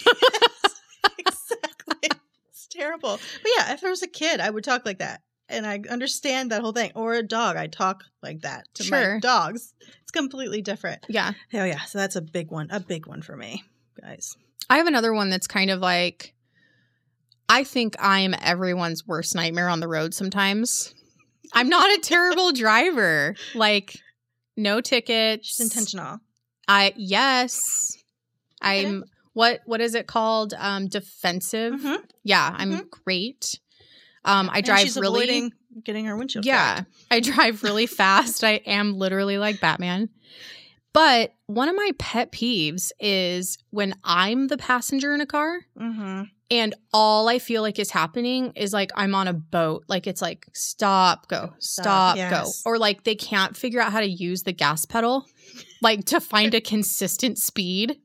exactly. 1.17 2.09
It's 2.49 2.67
terrible. 2.69 3.19
But 3.41 3.51
yeah, 3.57 3.73
if 3.73 3.81
there 3.81 3.89
was 3.89 4.03
a 4.03 4.07
kid, 4.07 4.39
I 4.39 4.49
would 4.49 4.63
talk 4.63 4.85
like 4.85 4.99
that. 4.99 5.21
And 5.49 5.65
I 5.65 5.81
understand 5.89 6.51
that 6.51 6.61
whole 6.61 6.71
thing. 6.71 6.91
Or 6.95 7.13
a 7.13 7.23
dog, 7.23 7.57
I 7.57 7.67
talk 7.67 8.03
like 8.23 8.41
that 8.41 8.65
to 8.75 8.83
Sure. 8.83 9.15
my 9.15 9.19
dogs. 9.19 9.73
It's 10.01 10.11
completely 10.11 10.61
different. 10.61 11.05
yeah. 11.09 11.31
Oh 11.53 11.63
yeah, 11.65 11.81
so 11.81 11.97
that's 11.99 12.15
a 12.15 12.21
big 12.21 12.51
one. 12.51 12.69
A 12.71 12.79
big 12.79 13.05
one 13.05 13.21
for 13.21 13.35
me, 13.35 13.63
guys. 13.99 14.35
I 14.69 14.77
have 14.77 14.87
another 14.87 15.13
one 15.13 15.29
that's 15.29 15.47
kind 15.47 15.69
of 15.69 15.79
like 15.79 16.33
I 17.49 17.63
think 17.63 17.95
I'm 17.99 18.33
everyone's 18.41 19.05
worst 19.05 19.35
nightmare 19.35 19.67
on 19.69 19.79
the 19.81 19.87
road 19.87 20.13
sometimes. 20.13 20.93
I'm 21.53 21.67
not 21.69 21.89
a 21.97 22.01
terrible 22.01 22.51
driver. 22.53 23.35
Like 23.53 23.97
no 24.55 24.79
tickets. 24.81 25.47
Just 25.47 25.61
intentional. 25.61 26.19
I 26.67 26.93
yes. 26.95 27.97
I'm 28.61 29.03
what 29.33 29.61
what 29.65 29.81
is 29.81 29.95
it 29.95 30.07
called? 30.07 30.53
Um 30.57 30.87
defensive. 30.87 31.73
Mhm. 31.73 32.03
Yeah, 32.23 32.53
I'm 32.55 32.71
Mhm. 32.71 32.89
great. 32.89 33.59
Um 34.23 34.49
I 34.49 34.57
And 34.57 34.65
drive 34.65 34.95
really 34.97 35.51
getting 35.83 36.05
her 36.05 36.15
windshield. 36.15 36.45
Yeah. 36.45 36.75
cracked. 36.75 36.91
I 37.09 37.19
drive 37.19 37.63
really 37.63 37.85
fast. 37.87 38.43
I 38.43 38.61
am 38.65 38.93
literally 38.93 39.37
like 39.37 39.59
Batman. 39.59 40.09
But 40.93 41.33
one 41.47 41.69
of 41.69 41.75
my 41.75 41.91
pet 41.97 42.31
peeves 42.31 42.91
is 42.99 43.57
when 43.69 43.93
I'm 44.03 44.47
the 44.47 44.57
passenger 44.57 45.13
in 45.13 45.21
a 45.21 45.25
car 45.25 45.59
Mhm. 45.79 46.29
and 46.49 46.75
all 46.93 47.29
I 47.29 47.39
feel 47.39 47.61
like 47.61 47.79
is 47.79 47.91
happening 47.91 48.51
is 48.55 48.73
like 48.73 48.91
I'm 48.95 49.15
on 49.15 49.27
a 49.29 49.33
boat. 49.33 49.85
Like 49.87 50.05
it's 50.05 50.21
like 50.21 50.47
stop, 50.53 51.27
go, 51.29 51.53
stop, 51.59 52.17
Stop, 52.17 52.29
go. 52.29 52.51
Or 52.65 52.77
like 52.77 53.03
they 53.03 53.15
can't 53.15 53.55
figure 53.55 53.79
out 53.79 53.91
how 53.93 54.01
to 54.01 54.07
use 54.09 54.43
the 54.43 54.51
gas 54.51 54.85
pedal, 54.85 55.25
like 55.81 56.05
to 56.05 56.19
find 56.19 56.53
a 56.53 56.61
consistent 56.73 57.37
speed. 57.37 57.97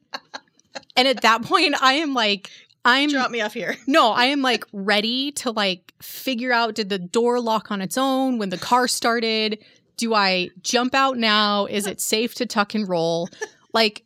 And 0.97 1.09
at 1.09 1.23
that 1.23 1.43
point, 1.43 1.75
I 1.83 1.95
am 1.95 2.15
like, 2.15 2.51
I'm 2.85 3.09
Drop 3.11 3.31
me 3.33 3.41
off 3.41 3.55
here. 3.55 3.77
no, 3.89 4.13
I 4.13 4.27
am 4.27 4.43
like 4.43 4.65
ready 4.73 5.33
to 5.33 5.51
like 5.51 5.93
figure 6.01 6.53
out 6.53 6.77
did 6.77 6.89
the 6.89 6.99
door 7.01 7.41
lock 7.41 7.71
on 7.73 7.81
its 7.83 7.99
own 7.99 8.39
when 8.39 8.51
the 8.51 8.59
car 8.59 8.87
started? 8.87 9.59
Do 9.97 10.15
I 10.15 10.51
jump 10.63 10.95
out 10.95 11.17
now? 11.17 11.67
Is 11.67 11.87
it 11.87 12.01
safe 12.01 12.35
to 12.37 12.47
tuck 12.47 12.75
and 12.75 12.89
roll? 12.89 13.29
Like 13.73 14.05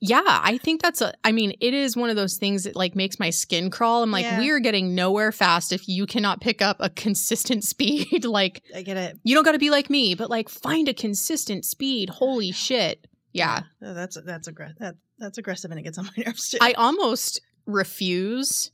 yeah, 0.00 0.22
I 0.26 0.58
think 0.58 0.82
that's 0.82 1.00
a 1.00 1.14
I 1.22 1.30
mean, 1.32 1.52
it 1.60 1.72
is 1.72 1.96
one 1.96 2.10
of 2.10 2.16
those 2.16 2.36
things 2.36 2.64
that 2.64 2.74
like 2.74 2.96
makes 2.96 3.20
my 3.20 3.30
skin 3.30 3.70
crawl. 3.70 4.02
I'm 4.02 4.10
like 4.10 4.24
Yeah. 4.24 4.40
we 4.40 4.50
are 4.50 4.58
getting 4.58 4.94
nowhere 4.96 5.30
fast 5.30 5.72
if 5.72 5.88
you 5.88 6.04
cannot 6.06 6.40
pick 6.40 6.60
up 6.60 6.78
a 6.80 6.90
consistent 6.90 7.62
speed. 7.72 8.24
like 8.24 8.62
I 8.74 8.82
get 8.82 8.96
it. 8.96 9.18
you 9.22 9.34
don't 9.36 9.44
got 9.44 9.52
to 9.52 9.58
be 9.58 9.70
like 9.70 9.88
me, 9.88 10.14
but 10.16 10.30
like 10.30 10.48
find 10.48 10.88
a 10.88 10.94
consistent 10.94 11.64
speed. 11.64 12.10
Holy 12.10 12.50
shit. 12.66 13.06
Yeah. 13.32 13.62
Uh, 13.84 13.92
That's 13.92 14.18
that's 14.26 14.48
aggressive. 14.48 14.78
That, 14.80 14.94
that's 15.18 15.38
aggressive, 15.38 15.70
and 15.70 15.78
it 15.78 15.84
gets 15.84 15.96
on 15.98 16.06
my 16.16 16.24
nerves 16.24 16.50
too. 16.50 16.58
I 16.60 16.72
almost 16.72 17.40
refuse 17.66 18.72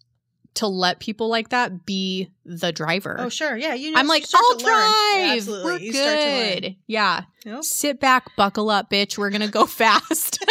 to 0.54 0.66
let 0.66 0.98
people 1.00 1.28
like 1.28 1.50
that 1.50 1.86
be 1.86 2.28
the 2.44 2.72
driver. 2.72 3.16
oh 3.20 3.28
sure, 3.28 3.56
yeah. 3.56 3.74
You. 3.74 3.94
I'm 3.96 4.06
like, 4.08 4.24
I'll. 4.34 4.58
Yeah, 4.60 4.66
drive. 4.66 5.36
absolutely. 5.38 5.72
We're 5.72 5.78
You 5.78 5.92
good. 5.92 6.76
Yeah. 6.86 7.22
Yep. 7.44 7.64
Sit 7.64 8.00
back, 8.00 8.34
buckle 8.36 8.68
up, 8.70 8.90
bitch. 8.90 9.16
We're 9.16 9.30
gonna 9.30 9.48
go 9.48 9.66
fast. 9.66 10.44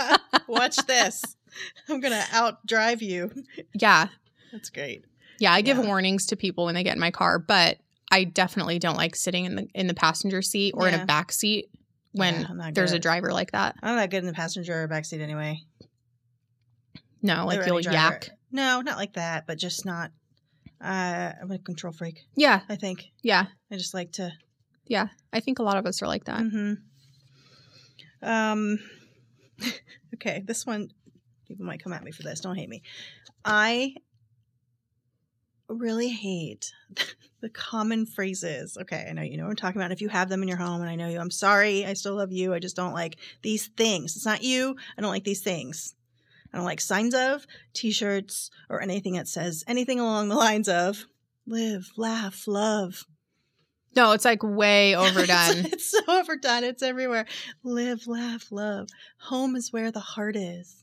Watch 0.46 0.76
this. 0.86 1.22
I'm 1.88 2.00
gonna 2.00 2.22
outdrive 2.32 3.00
you. 3.00 3.30
yeah. 3.74 4.08
That's 4.52 4.70
great. 4.70 5.04
Yeah. 5.38 5.52
I 5.52 5.62
give 5.62 5.78
Yeah. 5.78 5.86
warnings 5.86 6.26
to 6.26 6.36
people 6.36 6.66
when 6.66 6.74
they 6.74 6.82
get 6.84 6.94
in 6.94 7.00
my 7.00 7.10
car, 7.10 7.38
but 7.38 7.78
I 8.12 8.24
definitely 8.24 8.78
don't 8.78 8.96
like 8.96 9.16
sitting 9.16 9.46
in 9.46 9.56
the 9.56 9.68
in 9.74 9.86
the 9.86 9.94
passenger 9.94 10.42
seat 10.42 10.74
or 10.76 10.86
in 10.86 10.94
a 10.94 11.04
back 11.06 11.32
seat 11.32 11.70
when 12.12 12.42
Yeah, 12.42 12.70
there's 12.72 12.92
a 12.92 12.98
driver 12.98 13.32
like 13.32 13.52
that. 13.52 13.74
I'm 13.82 13.96
not 13.96 14.10
good 14.10 14.18
in 14.18 14.26
the 14.26 14.32
passenger 14.32 14.82
or 14.84 14.88
backseat 14.88 15.20
anyway. 15.20 15.62
No, 17.22 17.46
like 17.46 17.66
you'll 17.66 17.80
driver. 17.80 17.94
yak. 17.96 18.30
No, 18.56 18.80
not 18.80 18.96
like 18.96 19.12
that, 19.12 19.46
but 19.46 19.58
just 19.58 19.84
not. 19.84 20.12
Uh, 20.80 21.32
I'm 21.42 21.50
a 21.50 21.58
control 21.58 21.92
freak. 21.92 22.22
Yeah. 22.34 22.62
I 22.70 22.76
think 22.76 23.10
Yeah. 23.22 23.46
I 23.70 23.76
just 23.76 23.92
like 23.92 24.12
to. 24.12 24.32
Yeah. 24.86 25.08
I 25.30 25.40
think 25.40 25.58
a 25.58 25.62
lot 25.62 25.76
of 25.76 25.84
us 25.84 26.00
are 26.00 26.06
like 26.06 26.24
that. 26.24 26.40
hmm 26.40 26.72
Um. 28.22 28.78
Okay, 30.14 30.42
this 30.46 30.64
one. 30.64 30.88
People 31.46 31.66
might 31.66 31.82
come 31.82 31.92
at 31.92 32.02
me 32.02 32.10
for 32.10 32.22
this. 32.22 32.40
Don't 32.40 32.56
hate 32.56 32.70
me. 32.70 32.82
I 33.44 33.94
really 35.68 36.08
hate 36.08 36.72
the 37.42 37.50
common 37.50 38.06
phrases. 38.06 38.78
Okay, 38.80 39.06
I 39.06 39.12
know 39.12 39.20
you 39.20 39.36
know 39.36 39.44
what 39.44 39.50
I'm 39.50 39.56
talking 39.56 39.78
about. 39.78 39.92
If 39.92 40.00
you 40.00 40.08
have 40.08 40.30
them 40.30 40.40
in 40.40 40.48
your 40.48 40.56
home, 40.56 40.80
and 40.80 40.88
I 40.88 40.94
know 40.94 41.08
you, 41.08 41.18
I'm 41.18 41.30
sorry. 41.30 41.84
I 41.84 41.92
still 41.92 42.14
love 42.14 42.32
you. 42.32 42.54
I 42.54 42.58
just 42.60 42.76
don't 42.76 42.94
like 42.94 43.16
these 43.42 43.66
things. 43.76 44.16
It's 44.16 44.24
not 44.24 44.42
you. 44.42 44.76
I 44.96 45.02
don't 45.02 45.10
like 45.10 45.24
these 45.24 45.42
things. 45.42 45.94
I 46.56 46.58
don't 46.58 46.64
like 46.64 46.80
signs 46.80 47.12
of, 47.12 47.46
T-shirts, 47.74 48.50
or 48.70 48.80
anything 48.80 49.12
that 49.12 49.28
says 49.28 49.62
anything 49.68 50.00
along 50.00 50.30
the 50.30 50.36
lines 50.36 50.70
of 50.70 51.04
"live, 51.46 51.92
laugh, 51.98 52.48
love." 52.48 53.04
No, 53.94 54.12
it's 54.12 54.24
like 54.24 54.42
way 54.42 54.96
overdone. 54.96 55.58
it's, 55.58 55.68
it's 55.74 55.90
so 55.90 55.98
overdone. 56.08 56.64
It's 56.64 56.82
everywhere. 56.82 57.26
Live, 57.62 58.06
laugh, 58.06 58.46
love. 58.50 58.88
Home 59.18 59.54
is 59.54 59.70
where 59.70 59.90
the 59.90 60.00
heart 60.00 60.34
is. 60.34 60.82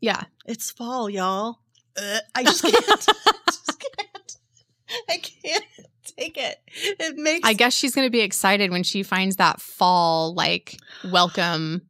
yeah. 0.00 0.22
It's 0.46 0.70
fall, 0.70 1.10
y'all. 1.10 1.58
Ugh, 1.98 2.22
I 2.34 2.44
just 2.44 2.62
can't. 2.62 2.74
I 2.78 3.34
just 3.44 3.78
can't. 3.78 4.36
I 5.10 5.16
can't 5.18 5.64
take 6.16 6.38
it. 6.38 6.60
It 6.74 7.18
makes 7.18 7.46
I 7.46 7.52
guess 7.52 7.74
she's 7.74 7.94
going 7.94 8.06
to 8.06 8.10
be 8.10 8.20
excited 8.20 8.70
when 8.70 8.84
she 8.84 9.02
finds 9.02 9.36
that 9.36 9.60
fall 9.60 10.32
like 10.32 10.78
welcome 11.10 11.82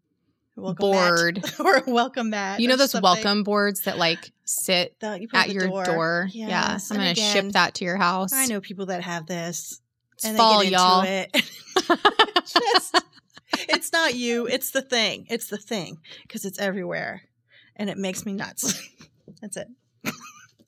welcome 0.62 0.80
board. 0.90 1.44
or 1.58 1.82
welcome 1.86 2.30
mat. 2.30 2.60
You 2.60 2.68
know 2.68 2.76
those 2.76 2.90
something. 2.92 3.02
welcome 3.04 3.42
boards 3.44 3.82
that 3.82 3.98
like 3.98 4.32
sit 4.44 4.98
that 5.00 5.20
you 5.20 5.28
at 5.34 5.50
your 5.50 5.68
door. 5.84 6.28
Yeah, 6.30 6.48
Yes, 6.48 6.90
I'm 6.90 6.96
and 6.98 7.04
going 7.06 7.14
to 7.14 7.20
ship 7.20 7.52
that 7.52 7.74
to 7.74 7.84
your 7.84 7.96
house. 7.96 8.32
I 8.32 8.46
know 8.46 8.60
people 8.60 8.86
that 8.86 9.02
have 9.02 9.26
this. 9.26 9.80
It's 10.14 10.24
and 10.24 10.36
fall, 10.36 10.58
they 10.60 10.70
get 10.70 10.72
y'all. 10.78 11.02
into 11.02 11.28
it. 11.36 11.50
Just- 12.46 13.04
it's 13.68 13.92
not 13.92 14.14
you. 14.14 14.46
It's 14.46 14.70
the 14.72 14.82
thing. 14.82 15.26
It's 15.30 15.46
the 15.48 15.56
thing 15.58 15.98
because 16.22 16.44
it's 16.44 16.58
everywhere, 16.58 17.22
and 17.76 17.88
it 17.90 17.96
makes 17.98 18.26
me 18.26 18.32
nuts. 18.32 18.80
That's 19.40 19.56
it. 19.56 19.68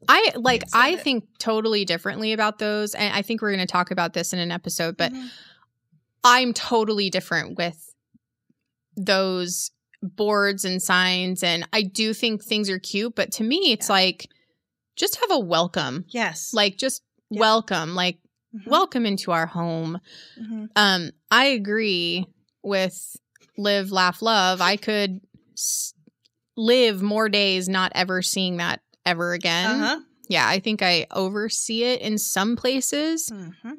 I 0.08 0.32
like 0.34 0.64
I 0.72 0.90
it. 0.92 1.00
think 1.02 1.24
totally 1.38 1.84
differently 1.84 2.32
about 2.32 2.58
those 2.58 2.94
and 2.94 3.12
I 3.14 3.20
think 3.22 3.42
we're 3.42 3.50
going 3.54 3.66
to 3.66 3.70
talk 3.70 3.90
about 3.90 4.12
this 4.14 4.32
in 4.32 4.38
an 4.38 4.50
episode 4.50 4.96
but 4.96 5.12
Mhm. 5.12 5.28
I'm 6.24 6.52
totally 6.54 7.10
different 7.10 7.58
with 7.58 7.94
those 8.96 9.70
boards 10.02 10.64
and 10.64 10.80
signs 10.82 11.42
and 11.42 11.68
I 11.72 11.82
do 11.82 12.14
think 12.14 12.42
things 12.42 12.70
are 12.70 12.78
cute 12.78 13.14
but 13.14 13.32
to 13.32 13.44
me 13.44 13.72
it's 13.72 13.88
Yeah. 13.88 13.94
like 13.94 14.28
just 14.96 15.16
have 15.20 15.30
a 15.30 15.38
welcome 15.38 16.04
yes, 16.08 16.52
like 16.54 16.76
just 16.78 17.02
Yeah. 17.30 17.40
welcome 17.40 17.94
like 17.94 18.18
Mhm. 18.54 18.66
welcome 18.66 19.06
into 19.06 19.30
our 19.30 19.46
home 19.46 20.00
Mhm. 20.40 20.68
um 20.74 21.10
I 21.30 21.46
agree 21.46 22.26
with 22.62 23.16
live 23.58 23.92
laugh 23.92 24.22
love 24.22 24.60
I 24.60 24.76
could 24.76 25.20
s- 25.52 25.92
live 26.56 27.02
more 27.02 27.28
days 27.28 27.68
not 27.68 27.92
ever 27.94 28.22
seeing 28.22 28.56
that 28.56 28.80
ever 29.06 29.32
again 29.34 29.80
Uh-huh. 29.82 30.00
yeah, 30.28 30.48
I 30.48 30.60
think 30.60 30.80
I 30.82 31.06
oversee 31.10 31.82
it 31.84 32.00
in 32.00 32.16
some 32.18 32.54
places. 32.56 33.28
Mhm. 33.30 33.76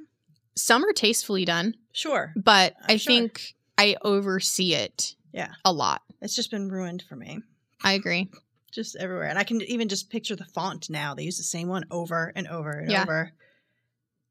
Some 0.55 0.83
are 0.83 0.91
tastefully 0.93 1.45
done, 1.45 1.75
Sure. 1.93 2.33
but 2.35 2.75
I'm 2.81 2.85
I 2.89 2.97
sure. 2.97 3.13
think 3.13 3.55
I 3.77 3.95
oversee 4.03 4.73
it 4.73 5.15
Yeah. 5.33 5.51
a 5.65 5.71
lot. 5.71 6.01
It's 6.21 6.35
just 6.35 6.51
been 6.51 6.69
ruined 6.69 7.03
for 7.07 7.15
me. 7.15 7.39
I 7.83 7.93
agree. 7.93 8.29
Just 8.71 8.95
everywhere. 8.95 9.27
And 9.27 9.39
I 9.39 9.43
can 9.43 9.61
even 9.63 9.89
just 9.89 10.09
picture 10.09 10.35
the 10.35 10.45
font 10.45 10.89
now. 10.89 11.13
They 11.13 11.23
use 11.23 11.38
the 11.38 11.43
same 11.43 11.67
one 11.67 11.85
over 11.91 12.31
and 12.35 12.47
over 12.47 12.71
and 12.71 12.91
Yeah. 12.91 13.03
over. 13.03 13.31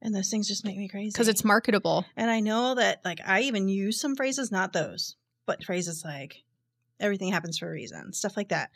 And 0.02 0.14
those 0.14 0.30
things 0.30 0.48
just 0.48 0.64
make 0.64 0.78
me 0.78 0.88
crazy. 0.88 1.10
Because 1.10 1.28
it's 1.28 1.44
marketable. 1.44 2.06
And 2.16 2.30
I 2.30 2.40
know 2.40 2.74
that 2.74 3.04
like 3.04 3.20
I 3.26 3.42
even 3.42 3.68
use 3.68 4.00
some 4.00 4.16
phrases, 4.16 4.50
not 4.50 4.72
those, 4.72 5.16
but 5.46 5.62
phrases 5.64 6.04
like 6.04 6.42
everything 6.98 7.32
happens 7.32 7.58
for 7.58 7.68
a 7.68 7.72
reason, 7.72 8.12
stuff 8.12 8.36
like 8.36 8.48
that. 8.48 8.70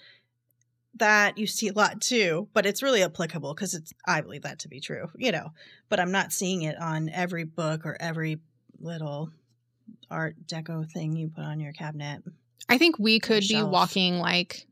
That 0.98 1.38
you 1.38 1.46
see 1.48 1.68
a 1.68 1.72
lot 1.72 2.00
too, 2.00 2.48
but 2.52 2.66
it's 2.66 2.82
really 2.82 3.02
applicable 3.02 3.52
because 3.54 3.74
it's 3.74 3.92
I 4.06 4.20
believe 4.20 4.42
that 4.42 4.60
to 4.60 4.68
be 4.68 4.80
true, 4.80 5.08
you 5.16 5.32
know. 5.32 5.50
But 5.88 5.98
I'm 5.98 6.12
not 6.12 6.32
seeing 6.32 6.62
it 6.62 6.78
on 6.78 7.08
every 7.08 7.44
book 7.44 7.84
or 7.84 7.96
every 7.98 8.38
little 8.78 9.30
art 10.10 10.36
deco 10.46 10.90
thing 10.90 11.16
you 11.16 11.28
put 11.28 11.44
on 11.44 11.60
your 11.60 11.72
cabinet. 11.72 12.22
I 12.68 12.78
think 12.78 12.98
we 12.98 13.18
could 13.20 13.40
be 13.42 13.46
shelf. 13.48 13.70
walking 13.70 14.18
like 14.18 14.66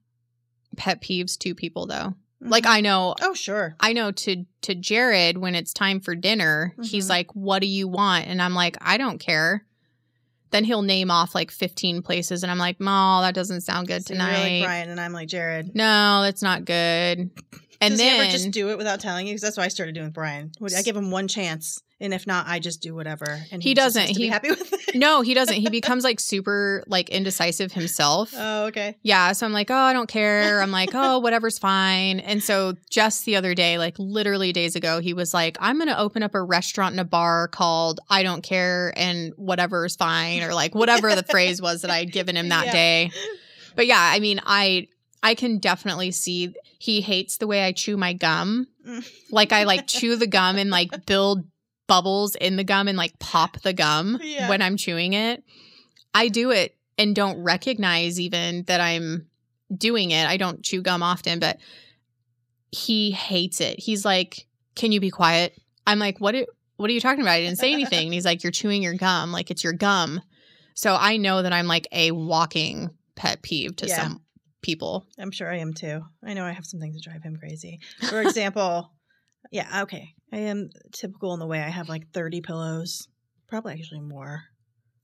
pet 0.76 1.02
peeves 1.02 1.36
to 1.40 1.54
people 1.54 1.86
though. 1.86 2.14
Like 2.40 2.64
Mhm. 2.64 2.70
I 2.70 2.80
know 2.80 3.14
oh 3.20 3.34
sure, 3.34 3.76
I 3.78 3.92
know 3.92 4.10
to 4.10 4.44
to 4.62 4.74
Jared 4.74 5.38
when 5.38 5.54
it's 5.54 5.72
time 5.72 6.00
for 6.00 6.14
dinner, 6.16 6.74
he's 6.82 7.06
Mhm. 7.06 7.10
like, 7.10 7.34
"What 7.36 7.60
do 7.60 7.68
you 7.68 7.86
want?" 7.86 8.26
And 8.26 8.40
I'm 8.42 8.54
like, 8.54 8.76
"I 8.80 8.96
don't 8.96 9.18
care." 9.18 9.64
Then 10.50 10.64
he'll 10.64 10.82
name 10.82 11.10
off 11.10 11.34
like 11.34 11.50
15 11.50 12.02
places 12.02 12.42
and 12.42 12.50
I'm 12.50 12.58
like, 12.58 12.78
"No, 12.80 13.20
that 13.22 13.34
doesn't 13.34 13.62
sound 13.62 13.86
good 13.88 14.04
So 14.06 14.14
you're 14.14 14.22
tonight." 14.22 14.58
like 14.60 14.66
Brian, 14.68 14.90
and 14.90 15.00
I'm 15.00 15.12
like 15.12 15.28
Jared. 15.28 15.74
no, 15.74 16.22
that's 16.22 16.42
not 16.42 16.64
good. 16.64 17.30
And 17.82 17.92
Does 17.92 17.98
then 17.98 18.14
he 18.14 18.20
ever 18.22 18.30
just 18.30 18.50
do 18.50 18.70
it 18.70 18.78
without 18.78 19.00
telling 19.00 19.26
you? 19.26 19.32
Because 19.32 19.42
that's 19.42 19.56
what 19.56 19.64
I 19.64 19.68
started 19.68 19.94
doing 19.94 20.06
with 20.06 20.14
Brian. 20.14 20.52
I 20.76 20.82
give 20.82 20.96
him 20.96 21.10
one 21.10 21.28
chance, 21.28 21.82
and 22.00 22.14
if 22.14 22.26
not, 22.26 22.46
I 22.46 22.58
just 22.60 22.80
do 22.80 22.94
whatever. 22.94 23.24
And 23.50 23.62
He 23.62 23.74
just 23.74 23.94
doesn't. 23.96 24.16
He- 24.16 24.28
happy 24.28 24.48
with 24.50 24.72
it. 24.72 24.94
No, 24.94 25.20
he 25.22 25.34
doesn't. 25.34 25.54
He 25.56 25.68
becomes 25.68 26.04
like 26.04 26.20
super 26.20 26.84
like 26.86 27.08
indecisive 27.10 27.72
himself. 27.72 28.32
Oh, 28.38 28.66
okay. 28.66 28.96
yeah, 29.02 29.32
so 29.32 29.46
I'm 29.46 29.52
like, 29.52 29.70
"Oh, 29.70 29.74
I 29.74 29.92
don't 29.92 30.08
care." 30.08 30.60
I'm 30.62 30.70
like, 30.70 30.90
"Oh, 30.94 31.18
whatever's 31.20 31.58
fine." 31.58 32.20
And 32.20 32.42
so 32.42 32.74
just 32.90 33.24
the 33.24 33.36
other 33.36 33.54
day, 33.54 33.78
like 33.78 33.96
literally 33.98 34.52
days 34.52 34.76
ago, 34.76 35.00
he 35.00 35.12
was 35.14 35.32
like, 35.34 35.56
"I'm 35.60 35.76
going 35.76 35.88
to 35.88 35.98
open 35.98 36.22
up 36.22 36.34
a 36.34 36.42
restaurant 36.42 36.92
and 36.92 37.00
a 37.00 37.04
bar 37.04 37.48
called 37.48 38.00
I 38.08 38.22
don't 38.22 38.42
care 38.42 38.92
and 38.96 39.32
whatever's 39.36 39.96
fine 39.96 40.42
or 40.42 40.54
like 40.54 40.74
whatever 40.74 41.14
the 41.14 41.22
phrase 41.24 41.60
was 41.60 41.82
that 41.82 41.90
I 41.90 41.98
had 41.98 42.12
given 42.12 42.36
him 42.36 42.48
that 42.50 42.66
Yeah. 42.66 42.72
day." 42.72 43.10
But 43.74 43.86
yeah, 43.86 43.98
I 44.00 44.20
mean, 44.20 44.40
I 44.44 44.88
I 45.22 45.34
can 45.34 45.58
definitely 45.58 46.10
see 46.10 46.52
he 46.82 47.00
hates 47.00 47.36
the 47.36 47.46
way 47.46 47.62
I 47.62 47.70
chew 47.70 47.96
my 47.96 48.12
gum. 48.12 48.66
Mm. 48.84 49.08
Like 49.30 49.52
I 49.52 49.62
like 49.62 49.86
chew 49.86 50.16
the 50.16 50.26
gum 50.26 50.56
and 50.56 50.68
like 50.68 51.06
build 51.06 51.44
bubbles 51.86 52.34
in 52.34 52.56
the 52.56 52.64
gum 52.64 52.88
and 52.88 52.98
like 52.98 53.16
pop 53.20 53.60
the 53.60 53.72
gum 53.72 54.18
Yeah. 54.20 54.48
when 54.48 54.60
I'm 54.60 54.76
chewing 54.76 55.12
it. 55.12 55.44
I 56.12 56.26
do 56.26 56.50
it 56.50 56.74
and 56.98 57.14
don't 57.14 57.40
recognize 57.40 58.18
even 58.18 58.64
that 58.64 58.80
I'm 58.80 59.28
doing 59.72 60.10
it. 60.10 60.26
I 60.26 60.36
don't 60.36 60.64
chew 60.64 60.82
gum 60.82 61.04
often, 61.04 61.38
but 61.38 61.58
he 62.72 63.12
hates 63.12 63.60
it. 63.60 63.78
He's 63.78 64.04
like, 64.04 64.48
"Can 64.74 64.90
you 64.90 64.98
be 64.98 65.10
quiet?" 65.10 65.54
I'm 65.86 66.00
like, 66.00 66.18
"What? 66.18 66.34
Are, 66.34 66.46
what 66.78 66.90
are 66.90 66.92
you 66.92 67.00
talking 67.00 67.20
about? 67.22 67.32
I 67.34 67.42
didn't 67.42 67.58
say 67.58 67.72
anything." 67.72 68.06
And 68.06 68.14
he's 68.14 68.24
like, 68.24 68.42
"You're 68.42 68.50
chewing 68.50 68.82
your 68.82 68.94
gum. 68.94 69.30
Like 69.30 69.52
it's 69.52 69.62
your 69.62 69.72
gum." 69.72 70.20
So 70.74 70.96
I 70.98 71.16
know 71.16 71.42
that 71.42 71.52
I'm 71.52 71.68
like 71.68 71.86
a 71.92 72.10
walking 72.10 72.90
pet 73.14 73.40
peeve 73.42 73.76
to 73.76 73.86
Yeah. 73.86 74.02
some 74.02 74.22
people. 74.62 75.06
I'm 75.18 75.30
sure 75.30 75.52
I 75.52 75.58
am 75.58 75.74
too. 75.74 76.02
I 76.24 76.34
know 76.34 76.44
I 76.44 76.52
have 76.52 76.66
some 76.66 76.80
things 76.80 76.94
that 76.94 77.04
drive 77.04 77.22
him 77.22 77.36
crazy. 77.36 77.80
For 78.08 78.22
example, 78.22 78.92
yeah, 79.50 79.82
okay. 79.82 80.14
I 80.32 80.38
am 80.38 80.70
typical 80.92 81.34
in 81.34 81.40
the 81.40 81.46
way 81.46 81.60
I 81.60 81.68
have 81.68 81.88
like 81.88 82.12
30 82.12 82.40
pillows, 82.40 83.08
probably 83.48 83.74
actually 83.74 84.00
more. 84.00 84.44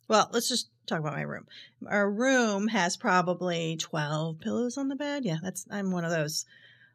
Well, 0.08 0.30
let's 0.32 0.48
just 0.48 0.70
talk 0.86 1.00
about 1.00 1.14
my 1.14 1.22
room. 1.22 1.46
Our 1.86 2.10
room 2.10 2.68
has 2.68 2.96
probably 2.96 3.76
12 3.76 4.40
pillows 4.40 4.78
on 4.78 4.88
the 4.88 4.96
bed. 4.96 5.24
Yeah, 5.24 5.36
that's 5.42 5.66
I'm 5.70 5.90
one 5.90 6.04
of 6.04 6.10
those. 6.10 6.46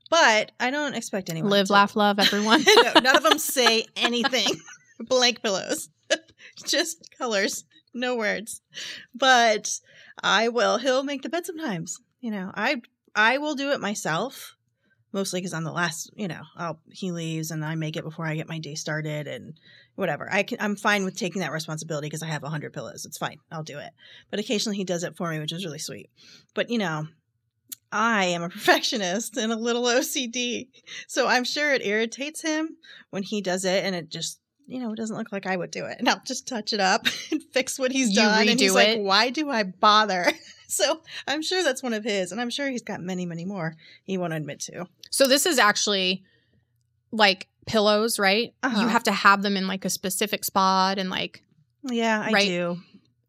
But 0.10 0.52
I 0.60 0.72
don't 0.72 0.96
expect 0.96 1.30
anyone 1.30 1.52
Live, 1.52 1.68
to 1.68 1.74
laugh, 1.74 1.96
love, 1.96 2.20
everyone. 2.20 2.64
no, 2.84 2.94
none 3.02 3.16
of 3.16 3.24
them 3.24 3.40
say 3.40 3.86
anything. 3.96 4.48
Blank 5.00 5.42
pillows, 5.42 5.90
just 6.66 7.10
colors, 7.18 7.66
no 7.94 8.16
words. 8.16 8.62
But 9.14 9.70
I 10.22 10.50
will. 10.50 10.78
He'll 10.78 11.04
make 11.04 11.22
the 11.22 11.30
bed 11.30 11.46
sometimes. 11.46 12.00
You 12.24 12.32
know, 12.32 12.54
I 12.56 12.82
I 13.14 13.38
will 13.38 13.54
do 13.54 13.72
it 13.72 13.82
myself, 13.82 14.56
mostly 15.12 15.42
because 15.42 15.54
I'm 15.54 15.66
the 15.66 15.74
last. 15.74 16.10
You 16.16 16.30
know, 16.30 16.40
I'll, 16.56 16.80
he 16.90 17.12
leaves 17.12 17.52
and 17.52 17.66
I 17.66 17.76
make 17.76 17.98
it 17.98 18.06
before 18.06 18.26
I 18.26 18.38
get 18.38 18.48
my 18.48 18.60
day 18.60 18.76
started 18.76 19.28
and 19.28 19.56
whatever. 19.96 20.32
I 20.32 20.44
can. 20.44 20.58
I'm 20.62 20.78
fine 20.78 21.04
with 21.04 21.18
taking 21.18 21.42
that 21.42 21.52
responsibility 21.52 22.06
because 22.08 22.24
I 22.24 22.28
have 22.28 22.46
a 22.46 22.50
hundred 22.50 22.72
pillows. 22.72 23.04
It's 23.06 23.18
fine. 23.18 23.40
I'll 23.52 23.62
do 23.62 23.78
it. 23.78 23.92
But 24.32 24.40
occasionally 24.40 24.78
he 24.78 24.86
does 24.86 25.04
it 25.04 25.18
for 25.18 25.30
me, 25.30 25.40
which 25.40 25.52
is 25.52 25.66
really 25.66 25.80
sweet. 25.80 26.10
But 26.56 26.70
you 26.70 26.78
know. 26.78 27.08
I 27.96 28.26
am 28.26 28.42
a 28.42 28.50
perfectionist 28.50 29.38
and 29.38 29.52
a 29.52 29.56
little 29.56 29.84
OCD. 29.84 30.70
So 31.08 31.28
I'm 31.28 31.44
sure 31.44 31.72
it 31.76 31.86
irritates 31.86 32.42
him 32.42 32.78
when 33.12 33.22
he 33.22 33.40
does 33.40 33.66
it 33.66 33.84
and 33.86 33.94
it 33.94 34.10
just 34.10 34.40
you 34.66 34.80
know, 34.80 34.94
it 34.94 34.96
doesn't 34.96 35.16
look 35.16 35.32
like 35.32 35.46
I 35.46 35.56
would 35.56 35.70
do 35.70 35.86
it. 35.86 35.98
And 36.00 36.10
I'll 36.10 36.22
just 36.26 36.48
touch 36.48 36.74
it 36.74 36.80
up 36.80 37.06
and 37.32 37.44
fix 37.54 37.78
what 37.78 37.92
he's 37.92 38.10
You 38.10 38.16
done. 38.16 38.48
and 38.48 38.60
he's 38.60 38.72
redo 38.72 38.76
like, 38.76 39.00
why 39.00 39.30
do 39.30 39.50
I 39.50 39.64
bother? 39.64 40.26
so 40.74 41.02
I'm 41.28 41.42
sure 41.42 41.64
that's 41.64 41.84
one 41.84 41.94
of 41.94 42.04
his. 42.04 42.32
And 42.32 42.40
I'm 42.42 42.50
sure 42.50 42.70
he's 42.70 42.82
got 42.82 43.02
many, 43.02 43.26
many 43.26 43.46
more 43.46 43.76
he 44.04 44.18
won't 44.18 44.34
admit 44.34 44.60
to. 44.62 44.88
So 45.12 45.28
this 45.28 45.46
is 45.46 45.60
actually 45.60 46.24
like 47.12 47.48
pillows, 47.66 48.20
right? 48.20 48.54
Uh-huh. 48.64 48.82
You 48.82 48.88
have 48.88 49.04
to 49.04 49.12
have 49.12 49.42
them 49.42 49.56
in 49.58 49.68
like 49.68 49.86
a 49.86 49.90
specific 49.90 50.44
spot 50.44 50.98
and 51.00 51.10
like 51.10 51.44
Yeah, 51.84 52.22
I 52.26 52.32
Right. 52.32 52.48
do. 52.48 52.80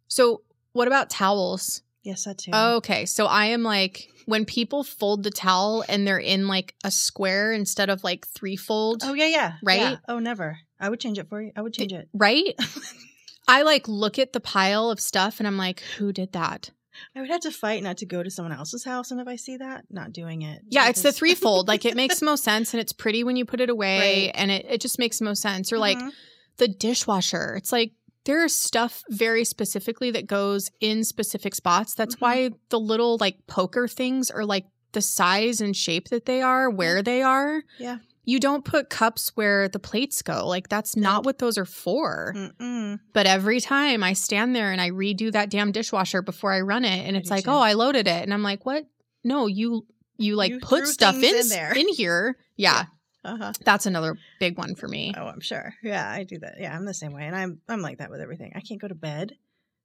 so 0.09 0.43
what 0.73 0.89
about 0.89 1.11
towels? 1.11 1.83
Yes, 2.03 2.25
that 2.25 2.39
too. 2.39 2.51
Okay. 2.53 3.07
So 3.07 3.27
I 3.27 3.47
am 3.47 3.63
like 3.63 4.09
when 4.27 4.45
people 4.45 4.85
fold 4.85 5.23
the 5.23 5.31
towel 5.31 5.85
and 5.89 6.07
they're 6.07 6.19
in 6.19 6.49
like 6.49 6.75
a 6.85 6.91
square 6.91 7.53
instead 7.53 7.91
of 7.91 8.03
like 8.05 8.27
threefold, 8.27 9.03
Oh, 9.05 9.15
yeah, 9.15 9.27
yeah. 9.27 9.53
Right? 9.63 9.81
Yeah. 9.81 9.97
Oh, 10.09 10.19
never. 10.19 10.59
I 10.81 10.89
would 10.91 11.01
change 11.01 11.19
it 11.19 11.29
for 11.29 11.41
you. 11.41 11.53
I 11.57 11.63
would 11.63 11.73
change 11.73 11.93
it. 11.93 12.09
right? 12.13 12.55
I 13.49 13.63
like 13.63 13.87
look 13.89 14.19
at 14.19 14.33
the 14.33 14.41
pile 14.41 14.91
of 14.91 14.99
stuff 15.01 15.39
and 15.39 15.47
I'm 15.47 15.57
like, 15.59 15.81
who 15.99 16.13
did 16.13 16.33
that? 16.33 16.71
I 17.17 17.21
would 17.21 17.31
have 17.31 17.41
to 17.43 17.51
fight 17.51 17.83
not 17.83 17.97
to 17.99 18.07
go 18.07 18.23
to 18.23 18.31
someone 18.31 18.53
else's 18.53 18.85
house. 18.85 19.11
And 19.11 19.21
if 19.21 19.29
I 19.29 19.37
see 19.37 19.57
that, 19.57 19.85
not 19.91 20.13
doing 20.13 20.43
it. 20.43 20.63
Yeah, 20.69 20.89
it's 20.89 21.03
the 21.03 21.13
threefold. 21.21 21.69
Like 21.69 21.85
it 21.85 21.97
makes 21.97 22.21
the 22.21 22.27
most 22.27 22.45
sense 22.45 22.73
and 22.75 22.81
it's 22.81 22.93
pretty 22.93 23.25
when 23.25 23.37
you 23.37 23.45
put 23.45 23.61
it 23.61 23.71
away 23.71 24.27
Right. 24.27 24.33
and 24.35 24.51
it, 24.51 24.67
it 24.69 24.81
just 24.81 24.99
makes 24.99 25.19
the 25.19 25.25
most 25.25 25.43
sense. 25.43 25.73
Or 25.73 25.79
like 25.79 25.99
Mhm. 25.99 26.13
the 26.59 26.69
dishwasher. 26.69 27.55
It's 27.57 27.73
like 27.73 27.93
there's 28.25 28.55
stuff 28.55 29.03
very 29.11 29.45
specifically 29.45 30.11
that 30.13 30.27
goes 30.27 30.71
in 30.81 31.05
specific 31.05 31.55
spots. 31.55 31.95
That's 31.95 32.17
Mhm. 32.17 32.21
why 32.21 32.51
the 32.71 32.81
little 32.81 33.19
like 33.21 33.47
poker 33.47 33.87
things 33.89 34.31
are 34.31 34.45
like 34.45 34.65
the 34.93 35.03
size 35.03 35.61
and 35.61 35.77
shape 35.77 36.09
that 36.09 36.25
they 36.25 36.41
are, 36.41 36.71
where 36.71 37.03
they 37.03 37.21
are. 37.21 37.63
Yeah. 37.79 37.99
You 38.25 38.41
don't 38.41 38.65
put 38.65 38.89
cups 38.91 39.33
where 39.35 39.69
the 39.69 39.79
plates 39.79 40.23
go. 40.23 40.47
Like 40.47 40.69
that's 40.69 40.97
not 40.97 41.25
what 41.25 41.39
those 41.39 41.59
are 41.59 41.65
for. 41.65 42.33
Mm-mm. 42.37 42.99
But 43.13 43.27
every 43.27 43.61
time 43.61 44.03
I 44.03 44.15
stand 44.15 44.57
there 44.57 44.73
and 44.73 44.81
I 44.81 44.91
redo 44.91 45.31
that 45.33 45.51
damn 45.51 45.73
dishwasher 45.73 46.23
before 46.23 46.53
I 46.53 46.61
run 46.61 46.85
it 46.85 47.07
and 47.07 47.17
it's 47.17 47.31
like, 47.31 47.45
too. 47.45 47.51
"Oh, 47.51 47.59
I 47.59 47.75
loaded 47.75 48.09
it." 48.09 48.23
And 48.23 48.33
I'm 48.33 48.43
like, 48.43 48.65
"What? 48.65 48.87
No, 49.23 49.47
you 49.47 49.87
you 50.17 50.37
like 50.37 50.51
You 50.51 50.61
put 50.61 50.87
stuff 50.87 51.17
in 51.17 51.25
in 51.37 51.49
there." 51.49 51.73
in 51.73 51.89
here." 51.89 52.37
Yeah. 52.57 52.87
Uh-huh. 53.25 53.53
That's 53.65 53.87
another 53.87 54.19
big 54.39 54.59
one 54.59 54.75
for 54.75 54.87
me. 54.87 55.15
Oh, 55.17 55.27
I'm 55.27 55.41
sure. 55.41 55.75
Yeah, 55.83 56.07
I 56.11 56.25
do 56.25 56.39
that. 56.41 56.57
Yeah, 56.59 56.77
I'm 56.77 56.85
the 56.85 56.93
same 56.93 57.13
way, 57.13 57.25
and 57.25 57.35
I'm 57.35 57.61
I'm 57.69 57.81
like 57.81 57.99
that 57.99 58.11
with 58.11 58.21
everything. 58.21 58.53
I 58.55 58.61
can't 58.61 58.81
go 58.81 58.89
to 58.89 58.95
bed 58.95 59.33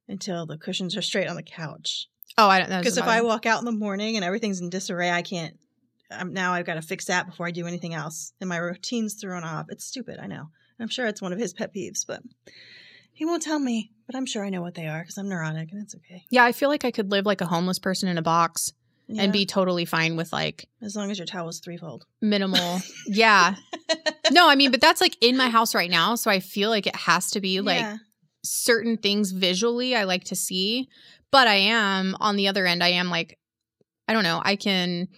until 0.08 0.44
the 0.46 0.58
cushions 0.58 0.96
are 0.96 1.02
straight 1.02 1.28
on 1.28 1.36
the 1.36 1.42
couch. 1.42 2.06
Oh, 2.36 2.48
I 2.48 2.58
don't 2.58 2.70
know. 2.70 2.78
Because 2.78 2.96
if 2.98 3.04
I 3.04 3.22
walk 3.22 3.46
out 3.46 3.58
in 3.60 3.64
the 3.64 3.72
morning 3.72 4.16
and 4.16 4.24
everything's 4.24 4.60
in 4.60 4.70
disarray, 4.70 5.10
I 5.10 5.22
can't. 5.22 5.56
I'm, 6.10 6.32
now 6.32 6.52
I've 6.52 6.66
got 6.66 6.74
to 6.74 6.82
fix 6.82 7.06
that 7.06 7.26
before 7.26 7.46
I 7.46 7.50
do 7.50 7.66
anything 7.66 7.94
else, 7.94 8.32
and 8.40 8.48
my 8.48 8.56
routine's 8.56 9.14
thrown 9.14 9.44
off. 9.44 9.66
It's 9.68 9.84
stupid. 9.84 10.18
I 10.20 10.26
know. 10.26 10.48
I'm 10.78 10.88
sure 10.88 11.06
it's 11.06 11.22
one 11.22 11.32
of 11.32 11.38
his 11.38 11.52
pet 11.52 11.74
peeves, 11.74 12.06
but 12.06 12.22
he 13.12 13.24
won't 13.24 13.42
tell 13.42 13.58
me. 13.58 13.92
But 14.06 14.16
I'm 14.16 14.26
sure 14.26 14.44
I 14.44 14.48
know 14.48 14.62
what 14.62 14.74
they 14.74 14.88
are 14.88 15.00
because 15.00 15.18
I'm 15.18 15.28
neurotic, 15.28 15.70
and 15.72 15.82
it's 15.82 15.94
okay. 15.94 16.24
Yeah, 16.30 16.44
I 16.44 16.52
feel 16.52 16.68
like 16.68 16.84
I 16.84 16.90
could 16.90 17.10
live 17.10 17.26
like 17.26 17.40
a 17.40 17.46
homeless 17.46 17.78
person 17.78 18.08
in 18.08 18.18
a 18.18 18.22
box 18.22 18.72
Yeah, 19.06 19.22
and 19.22 19.32
be 19.32 19.46
totally 19.46 19.84
fine 19.84 20.16
with 20.16 20.32
like 20.32 20.68
as 20.82 20.96
long 20.96 21.10
as 21.10 21.18
your 21.18 21.26
towel 21.26 21.48
is 21.48 21.60
threefold. 21.60 22.06
minimal. 22.20 22.80
yeah. 23.06 23.56
No, 24.32 24.48
I 24.48 24.54
mean, 24.54 24.70
but 24.70 24.80
that's 24.80 25.00
like 25.00 25.16
in 25.20 25.36
my 25.36 25.48
house 25.48 25.74
right 25.74 25.90
now. 25.90 26.14
So 26.14 26.30
I 26.30 26.38
feel 26.38 26.70
like 26.70 26.86
it 26.86 26.94
has 26.94 27.32
to 27.32 27.40
be 27.40 27.60
like 27.60 27.80
yeah. 27.80 27.96
certain 28.44 28.96
things 28.96 29.32
visually 29.32 29.96
I 29.96 30.04
like 30.04 30.22
to 30.24 30.36
see. 30.36 30.88
But 31.32 31.48
I 31.48 31.56
am 31.56 32.16
on 32.20 32.36
the 32.36 32.46
other 32.46 32.64
end, 32.64 32.80
I 32.84 32.90
am 32.90 33.10
like, 33.10 33.40
I 34.06 34.12
don't 34.12 34.22
know, 34.22 34.40
I 34.44 34.54
can. 34.54 35.08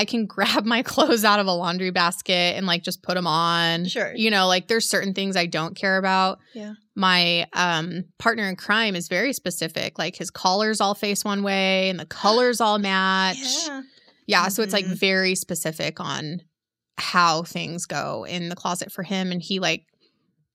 I 0.00 0.04
can 0.06 0.24
grab 0.26 0.64
my 0.64 0.82
clothes 0.92 1.24
out 1.24 1.40
of 1.40 1.46
a 1.46 1.52
laundry 1.52 1.90
basket 1.90 2.56
and 2.56 2.66
like 2.66 2.82
just 2.82 3.02
put 3.02 3.14
them 3.16 3.26
on. 3.26 3.84
Sure. 3.86 4.12
You 4.14 4.30
know, 4.30 4.46
like 4.46 4.66
there's 4.68 4.88
certain 4.88 5.12
things 5.12 5.36
I 5.36 5.44
don't 5.46 5.76
care 5.76 5.98
about. 5.98 6.38
Yeah. 6.54 6.72
My 6.96 7.46
um 7.52 8.04
partner 8.18 8.48
in 8.48 8.56
crime 8.56 8.96
is 8.96 9.08
very 9.08 9.32
specific. 9.34 9.98
Like 9.98 10.16
his 10.16 10.30
collars 10.30 10.80
all 10.80 10.94
face 10.94 11.24
one 11.24 11.42
way 11.42 11.90
and 11.90 12.00
the 12.00 12.06
colors 12.06 12.60
all 12.60 12.78
match. 12.92 13.36
Yeah. 13.66 13.82
Yeah, 14.26 14.48
so 14.48 14.62
it's 14.62 14.72
like 14.72 14.86
Mhm. 14.86 14.96
very 14.98 15.34
specific 15.34 16.00
on 16.00 16.40
how 16.96 17.42
things 17.42 17.84
go 17.86 18.24
in 18.24 18.48
the 18.48 18.56
closet 18.56 18.92
for 18.92 19.02
him 19.02 19.32
and 19.32 19.42
he 19.42 19.58
like 19.58 19.84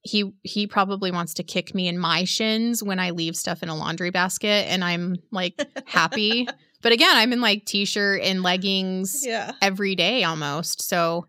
he 0.02 0.32
he 0.44 0.66
probably 0.66 1.10
wants 1.10 1.34
to 1.34 1.42
kick 1.42 1.74
me 1.74 1.88
in 1.88 1.98
my 1.98 2.24
shins 2.24 2.82
when 2.82 2.98
I 3.00 3.10
leave 3.10 3.34
stuff 3.36 3.62
in 3.62 3.68
a 3.68 3.74
laundry 3.76 4.10
basket 4.10 4.66
and 4.70 4.82
I'm 4.84 5.16
like 5.30 5.54
happy. 5.86 6.48
but 6.86 6.92
again, 6.92 7.16
I'm 7.16 7.32
in 7.32 7.40
like 7.40 7.64
t-shirt 7.64 8.22
and 8.22 8.44
leggings 8.44 9.26
Yeah. 9.26 9.50
every 9.60 9.96
day 9.96 10.22
almost. 10.22 10.82
So, 10.82 11.26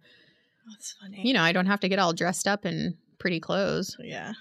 That's 0.69 0.93
funny. 1.01 1.21
you 1.27 1.33
know, 1.33 1.41
I 1.41 1.51
don't 1.51 1.65
have 1.65 1.79
to 1.79 1.89
get 1.89 1.97
all 1.97 2.13
dressed 2.13 2.47
up 2.47 2.63
in 2.63 2.95
pretty 3.17 3.39
clothes. 3.39 3.97
Yeah. 3.99 4.33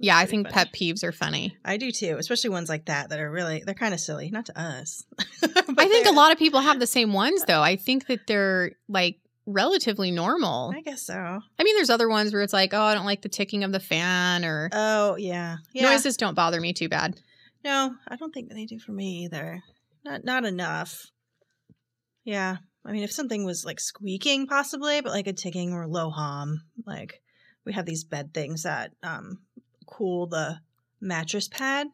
Yeah, 0.00 0.18
I 0.18 0.26
think 0.26 0.48
funny. 0.48 0.54
pet 0.54 0.72
peeves 0.72 1.04
are 1.04 1.12
funny. 1.12 1.56
I 1.64 1.76
do 1.76 1.92
too, 1.92 2.16
especially 2.18 2.50
ones 2.50 2.68
like 2.68 2.86
that 2.86 3.10
that 3.10 3.20
are 3.20 3.30
really 3.30 3.62
they're 3.64 3.72
kind 3.72 3.94
of 3.94 4.00
silly, 4.00 4.30
not 4.30 4.46
to 4.46 4.60
us. 4.60 5.04
I 5.44 5.86
think 5.86 6.08
a 6.08 6.12
lot 6.12 6.32
of 6.32 6.38
people 6.38 6.58
have 6.58 6.80
the 6.80 6.88
same 6.88 7.12
ones 7.12 7.44
though. 7.44 7.62
I 7.62 7.76
think 7.76 8.08
that 8.08 8.26
they're 8.26 8.72
like 8.88 9.20
relatively 9.46 10.10
normal. 10.10 10.72
I 10.74 10.80
guess 10.80 11.02
so. 11.02 11.14
I 11.14 11.62
mean, 11.62 11.76
there's 11.76 11.90
other 11.90 12.08
ones 12.08 12.32
where 12.32 12.42
it's 12.42 12.52
like, 12.52 12.74
oh, 12.74 12.82
I 12.82 12.94
don't 12.94 13.06
like 13.06 13.22
the 13.22 13.28
ticking 13.28 13.62
of 13.62 13.70
the 13.70 13.78
fan 13.78 14.44
or 14.44 14.70
Oh 14.72 15.14
yeah, 15.16 15.58
yeah. 15.72 15.82
noises 15.88 16.16
don't 16.16 16.34
bother 16.34 16.60
me 16.60 16.72
too 16.72 16.88
bad. 16.88 17.20
No, 17.62 17.94
I 18.08 18.16
don't 18.16 18.32
think 18.34 18.48
they 18.52 18.64
do 18.66 18.80
for 18.80 18.90
me 18.90 19.24
either. 19.24 19.62
Not 20.04 20.24
not 20.24 20.44
enough. 20.44 21.10
Yeah, 22.24 22.56
I 22.84 22.92
mean, 22.92 23.02
if 23.02 23.12
something 23.12 23.44
was 23.44 23.64
like 23.64 23.80
squeaking, 23.80 24.46
possibly, 24.46 25.00
but 25.00 25.12
like 25.12 25.26
a 25.26 25.32
ticking 25.32 25.72
or 25.72 25.86
low 25.86 26.10
hum, 26.10 26.62
like 26.86 27.22
we 27.64 27.72
have 27.72 27.86
these 27.86 28.04
bed 28.04 28.32
things 28.32 28.62
that 28.62 28.92
um 29.02 29.40
cool 29.86 30.26
the 30.26 30.60
mattress 31.00 31.48
pad. 31.48 31.88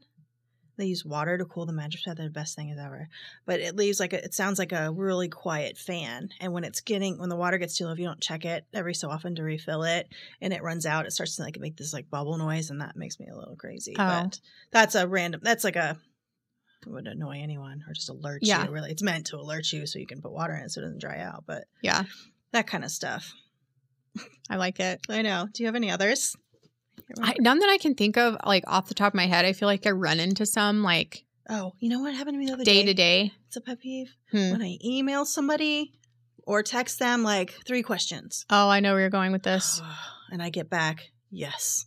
They 0.78 0.86
use 0.86 1.06
water 1.06 1.38
to 1.38 1.46
cool 1.46 1.64
the 1.64 1.72
mattress 1.72 2.02
pad. 2.04 2.18
They're 2.18 2.26
the 2.26 2.32
best 2.32 2.54
thing 2.54 2.68
is 2.68 2.78
ever. 2.78 3.08
But 3.46 3.60
it 3.60 3.76
leaves 3.76 3.98
like 3.98 4.12
a, 4.12 4.22
it 4.22 4.34
sounds 4.34 4.58
like 4.58 4.72
a 4.72 4.92
really 4.92 5.28
quiet 5.28 5.78
fan. 5.78 6.28
And 6.38 6.52
when 6.52 6.64
it's 6.64 6.80
getting 6.80 7.18
when 7.18 7.30
the 7.30 7.36
water 7.36 7.56
gets 7.56 7.78
too 7.78 7.86
low, 7.86 7.92
if 7.92 7.98
you 7.98 8.04
don't 8.04 8.20
check 8.20 8.44
it 8.44 8.66
every 8.74 8.92
so 8.94 9.08
often 9.08 9.34
to 9.36 9.42
refill 9.42 9.84
it, 9.84 10.08
and 10.40 10.52
it 10.52 10.62
runs 10.62 10.84
out, 10.84 11.06
it 11.06 11.12
starts 11.12 11.36
to 11.36 11.42
like 11.42 11.58
make 11.58 11.76
this 11.76 11.94
like 11.94 12.10
bubble 12.10 12.36
noise, 12.36 12.68
and 12.68 12.82
that 12.82 12.94
makes 12.94 13.18
me 13.18 13.26
a 13.26 13.36
little 13.36 13.56
crazy. 13.56 13.96
Oh. 13.98 14.06
But 14.06 14.40
that's 14.70 14.94
a 14.94 15.08
random. 15.08 15.40
That's 15.42 15.64
like 15.64 15.76
a 15.76 15.96
it 16.84 16.88
would 16.90 17.06
annoy 17.06 17.38
anyone 17.42 17.82
or 17.86 17.92
just 17.92 18.08
alert 18.08 18.40
Yeah. 18.42 18.64
you. 18.64 18.70
Really, 18.72 18.90
it's 18.90 19.02
meant 19.02 19.26
to 19.28 19.36
alert 19.36 19.72
you 19.72 19.86
so 19.86 19.98
you 19.98 20.06
can 20.06 20.20
put 20.20 20.32
water 20.32 20.54
in 20.54 20.62
it 20.64 20.70
so 20.70 20.80
it 20.80 20.84
doesn't 20.84 21.00
dry 21.00 21.20
out. 21.20 21.44
But 21.46 21.64
Yeah, 21.82 22.04
that 22.52 22.66
kind 22.66 22.84
of 22.84 22.90
stuff. 22.90 23.32
I 24.50 24.56
like 24.56 24.80
it. 24.80 25.00
I 25.08 25.22
know. 25.22 25.48
Do 25.52 25.62
you 25.62 25.66
have 25.66 25.74
any 25.76 25.90
others? 25.90 26.34
I, 27.20 27.34
none 27.38 27.58
that 27.60 27.68
I 27.68 27.78
can 27.78 27.94
think 27.94 28.16
of, 28.16 28.36
like 28.44 28.64
off 28.66 28.88
the 28.88 28.94
top 28.94 29.12
of 29.12 29.16
my 29.16 29.26
head. 29.26 29.44
I 29.44 29.52
feel 29.52 29.66
like 29.68 29.86
I 29.86 29.90
run 29.90 30.18
into 30.20 30.46
some 30.46 30.82
like 30.82 31.24
Oh, 31.48 31.72
you 31.78 31.88
know 31.88 32.00
what 32.00 32.14
happened 32.14 32.34
to 32.34 32.38
me 32.38 32.46
the 32.46 32.54
other 32.54 32.64
day 32.64 32.80
day? 32.82 32.86
to 32.86 32.94
day. 32.94 33.32
It's 33.46 33.56
a 33.56 33.60
pet 33.60 33.80
peeve. 33.80 34.12
Hmm. 34.32 34.50
When 34.52 34.62
I 34.62 34.78
email 34.84 35.24
somebody 35.24 35.92
or 36.44 36.62
text 36.62 36.98
them 36.98 37.22
like 37.22 37.54
three 37.66 37.82
questions. 37.82 38.44
Oh, 38.50 38.68
I 38.68 38.80
know 38.80 38.92
where 38.92 39.00
you're 39.02 39.10
going 39.10 39.30
with 39.32 39.42
this. 39.44 39.80
and 40.32 40.42
I 40.42 40.50
get 40.50 40.68
back, 40.70 41.10
yes 41.30 41.86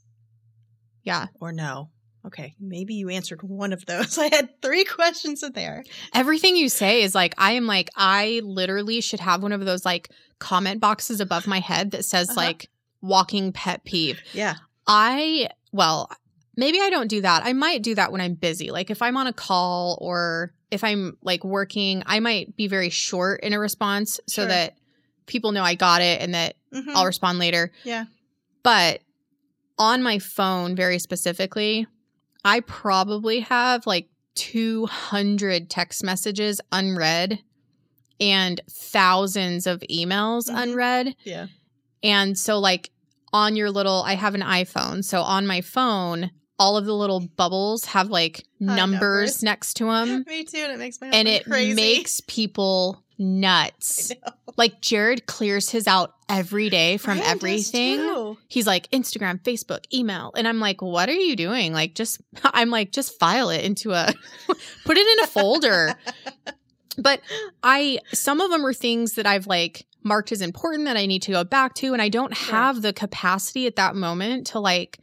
Yeah. 1.03 1.27
or 1.41 1.51
no. 1.51 1.89
Okay, 2.25 2.53
maybe 2.59 2.95
you 2.95 3.09
answered 3.09 3.41
one 3.43 3.71
of 3.73 3.85
those. 3.85 4.17
I 4.19 4.25
had 4.33 4.61
three 4.61 4.83
questions 4.83 5.41
in 5.43 5.53
there. 5.53 5.83
Everything 6.13 6.55
you 6.55 6.67
say 6.69 7.01
is 7.03 7.15
like 7.15 7.33
I 7.37 7.53
am 7.53 7.65
like 7.65 7.89
I 7.95 8.41
literally 8.43 9.01
should 9.01 9.19
have 9.21 9.41
one 9.41 9.51
of 9.53 9.63
those 9.65 9.85
like 9.85 10.09
comment 10.39 10.79
boxes 10.81 11.21
above 11.21 11.47
my 11.47 11.59
head 11.59 11.91
that 11.91 12.05
says 12.05 12.29
Uh-huh. 12.29 12.39
like 12.41 12.69
walking 13.01 13.51
pet 13.53 13.83
peeve. 13.85 14.19
Yeah. 14.33 14.55
I 14.87 15.49
well, 15.71 16.09
maybe 16.57 16.79
I 16.81 16.89
don't 16.89 17.07
do 17.07 17.21
that. 17.21 17.43
I 17.45 17.53
might 17.53 17.83
do 17.83 17.95
that 17.95 18.11
when 18.11 18.19
I'm 18.21 18.33
busy. 18.33 18.69
Like 18.71 18.89
if 18.89 19.01
I'm 19.01 19.15
on 19.17 19.27
a 19.27 19.33
call 19.33 19.97
or 20.01 20.51
if 20.71 20.83
I'm 20.83 21.17
like 21.23 21.43
working, 21.43 22.03
I 22.05 22.19
might 22.19 22.55
be 22.57 22.67
very 22.67 22.89
short 22.89 23.41
in 23.41 23.53
a 23.53 23.59
response 23.59 24.19
so 24.27 24.41
Sure. 24.41 24.47
that 24.49 24.75
people 25.25 25.51
know 25.51 25.63
I 25.63 25.75
got 25.75 26.01
it 26.01 26.21
and 26.21 26.33
that 26.33 26.55
Mhm. 26.73 26.89
I'll 26.95 27.05
respond 27.05 27.39
later. 27.39 27.71
Yeah. 27.83 28.05
But 28.63 29.01
on 29.77 30.03
my 30.03 30.19
phone, 30.19 30.75
very 30.75 30.99
specifically, 30.99 31.87
I 32.45 32.61
probably 32.61 33.41
have 33.41 33.85
like 33.87 34.09
200 34.35 35.69
text 35.69 36.03
messages 36.03 36.61
unread 36.71 37.39
and 38.19 38.61
thousands 38.69 39.67
of 39.67 39.81
emails 39.89 40.49
Mhm. 40.49 40.61
unread. 40.63 41.15
Yeah. 41.23 41.47
And 42.03 42.37
so, 42.37 42.59
like, 42.59 42.91
on 43.33 43.55
your 43.55 43.69
little, 43.71 44.03
I 44.03 44.15
have 44.15 44.35
an 44.35 44.41
iPhone. 44.41 45.03
So 45.03 45.21
on 45.21 45.45
my 45.45 45.61
phone, 45.61 46.31
all 46.57 46.77
of 46.77 46.85
the 46.85 46.95
little 46.95 47.19
bubbles 47.21 47.85
have 47.85 48.09
like 48.09 48.45
numbers, 48.59 48.91
numbers. 48.99 49.43
next 49.43 49.73
to 49.75 49.85
them. 49.85 50.23
Me 50.27 50.43
too, 50.43 50.57
and 50.57 50.71
it 50.73 50.79
makes 50.79 50.99
my 50.99 51.07
and 51.07 51.27
it 51.27 51.45
crazy. 51.45 51.73
makes 51.73 52.21
people 52.27 53.03
nuts. 53.19 54.11
Like 54.57 54.81
Jared 54.81 55.25
clears 55.27 55.69
his 55.69 55.87
out 55.87 56.15
every 56.27 56.69
day 56.69 56.97
from 56.97 57.19
Ryan 57.19 57.29
everything. 57.31 58.37
He's 58.47 58.65
like 58.65 58.89
Instagram, 58.91 59.39
Facebook, 59.41 59.83
email. 59.93 60.31
And 60.35 60.47
I'm 60.47 60.59
like, 60.59 60.81
what 60.81 61.09
are 61.09 61.13
you 61.13 61.35
doing? 61.35 61.73
Like 61.73 61.93
just 61.95 62.19
I'm 62.43 62.69
like, 62.69 62.91
just 62.91 63.19
file 63.19 63.49
it 63.49 63.63
into 63.63 63.91
a 63.91 64.11
put 64.85 64.97
it 64.97 65.19
in 65.19 65.23
a 65.23 65.27
folder. 65.27 65.93
But 67.01 67.21
I 67.63 67.99
some 68.11 68.41
of 68.41 68.51
them 68.51 68.65
are 68.65 68.73
things 68.73 69.13
that 69.13 69.25
I've 69.25 69.47
like 69.47 69.85
marked 70.03 70.33
as 70.33 70.41
important 70.41 70.83
that 70.85 70.97
I 70.97 71.05
need 71.05 71.21
to 71.23 71.31
go 71.31 71.45
back 71.45 71.73
to 71.75 71.93
and 71.93 72.01
I 72.01 72.09
don't 72.09 72.35
Sure. 72.35 72.55
have 72.55 72.81
the 72.81 72.91
capacity 72.91 73.67
at 73.67 73.77
that 73.77 73.95
moment 73.95 74.47
to 74.47 74.59
like 74.59 74.99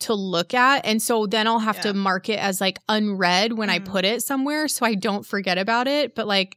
to 0.00 0.14
look 0.14 0.54
at 0.54 0.84
and 0.84 1.00
so 1.00 1.26
then 1.26 1.46
I'll 1.46 1.60
have 1.60 1.76
Yeah. 1.76 1.82
to 1.82 1.94
mark 1.94 2.28
it 2.28 2.40
as 2.40 2.60
like 2.60 2.78
unread 2.88 3.52
when 3.52 3.70
I 3.70 3.78
Mhm. 3.78 3.84
put 3.84 4.04
it 4.04 4.22
somewhere 4.24 4.66
so 4.66 4.84
I 4.84 4.94
don't 4.96 5.24
forget 5.24 5.56
about 5.56 5.86
it 5.86 6.16
but 6.16 6.26
like 6.26 6.56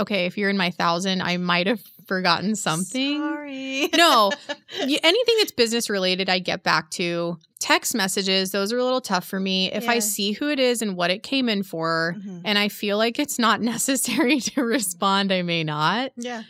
okay 0.00 0.26
if 0.26 0.36
you're 0.36 0.50
in 0.50 0.56
my 0.56 0.70
thousand 0.70 1.20
I 1.22 1.36
might 1.36 1.66
have 1.68 1.80
forgotten 2.06 2.56
something 2.56 3.18
Sorry. 3.18 3.88
no 3.96 4.32
anything 4.80 5.34
that's 5.38 5.52
business 5.52 5.88
related 5.88 6.28
I 6.28 6.40
get 6.40 6.62
back 6.64 6.90
to 6.92 7.38
text 7.60 7.94
messages 7.94 8.50
those 8.50 8.72
are 8.72 8.78
a 8.78 8.82
little 8.84 9.00
tough 9.00 9.24
for 9.26 9.38
me 9.38 9.70
if 9.70 9.88
I 9.88 9.98
see 10.00 10.32
who 10.32 10.48
it 10.48 10.58
is 10.58 10.82
and 10.82 10.96
what 10.96 11.10
it 11.10 11.22
came 11.22 11.48
in 11.48 11.62
for 11.62 12.16
Mhm. 12.18 12.42
and 12.44 12.58
I 12.58 12.68
feel 12.68 12.96
like 12.98 13.18
it's 13.20 13.38
not 13.38 13.60
necessary 13.74 14.40
to 14.40 14.62
respond, 14.62 15.30
I 15.32 15.42
may 15.42 15.62
not. 15.62 16.12
Yeah. 16.16 16.42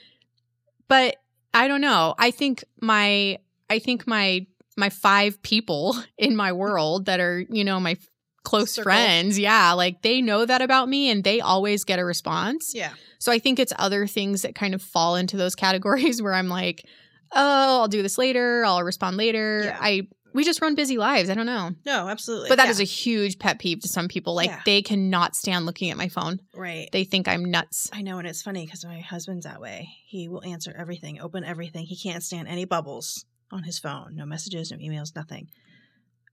But 0.88 1.16
I 1.52 1.68
don't 1.68 1.80
know. 1.80 2.14
I 2.18 2.30
think 2.30 2.64
my 2.80 3.38
I 3.68 3.78
think 3.80 4.06
my 4.06 4.46
my 4.76 4.88
five 4.88 5.42
people 5.42 5.96
in 6.18 6.36
my 6.36 6.52
world 6.52 7.06
that 7.06 7.20
are, 7.20 7.44
you 7.50 7.64
know, 7.64 7.78
my 7.80 7.96
close 8.44 8.72
Circle. 8.72 8.90
friends, 8.90 9.38
yeah, 9.38 9.72
like 9.72 10.02
they 10.02 10.20
know 10.22 10.44
that 10.46 10.62
about 10.62 10.88
me 10.88 11.10
and 11.10 11.22
they 11.24 11.40
always 11.40 11.84
get 11.84 11.98
a 11.98 12.04
response. 12.04 12.72
Yeah. 12.74 12.92
So 13.18 13.30
I 13.32 13.38
think 13.38 13.58
it's 13.58 13.72
other 13.78 14.06
things 14.06 14.42
that 14.42 14.54
kind 14.54 14.74
of 14.74 14.82
fall 14.82 15.16
into 15.16 15.36
those 15.36 15.54
categories 15.66 16.22
where 16.22 16.34
I'm 16.34 16.48
like, 16.48 16.84
"Oh, 17.32 17.80
I'll 17.82 17.88
do 17.88 18.02
this 18.02 18.18
later. 18.18 18.64
I'll 18.64 18.82
respond 18.82 19.16
later." 19.16 19.62
Yeah. 19.64 19.78
I 19.80 20.08
we 20.32 20.44
just 20.44 20.62
run 20.62 20.76
busy 20.76 20.96
lives. 20.96 21.28
I 21.28 21.34
don't 21.34 21.46
know. 21.46 21.72
No, 21.84 22.08
absolutely. 22.08 22.48
But 22.50 22.58
that 22.58 22.66
yeah. 22.66 22.70
is 22.70 22.80
a 22.80 22.84
huge 22.84 23.40
pet 23.40 23.58
peeve 23.58 23.80
to 23.80 23.88
some 23.88 24.06
people. 24.06 24.34
Like 24.34 24.48
Yeah. 24.48 24.60
they 24.64 24.80
cannot 24.80 25.34
stand 25.34 25.66
looking 25.66 25.90
at 25.90 25.96
my 25.96 26.08
phone. 26.08 26.38
right. 26.54 26.88
They 26.92 27.02
think 27.02 27.26
I'm 27.26 27.44
nuts. 27.50 27.90
I 27.92 28.02
know, 28.02 28.18
and 28.18 28.28
it's 28.28 28.40
funny 28.42 28.64
because 28.64 28.84
my 28.84 29.00
husband's 29.00 29.44
that 29.44 29.60
way. 29.60 29.88
He 30.06 30.28
will 30.28 30.44
answer 30.44 30.72
everything, 30.78 31.20
open 31.20 31.42
everything. 31.42 31.84
He 31.84 31.96
can't 31.96 32.22
stand 32.22 32.46
any 32.46 32.64
bubbles 32.64 33.24
on 33.50 33.64
his 33.64 33.80
phone. 33.80 34.14
No 34.14 34.24
messages, 34.24 34.70
no 34.70 34.78
emails, 34.78 35.16
nothing. 35.16 35.48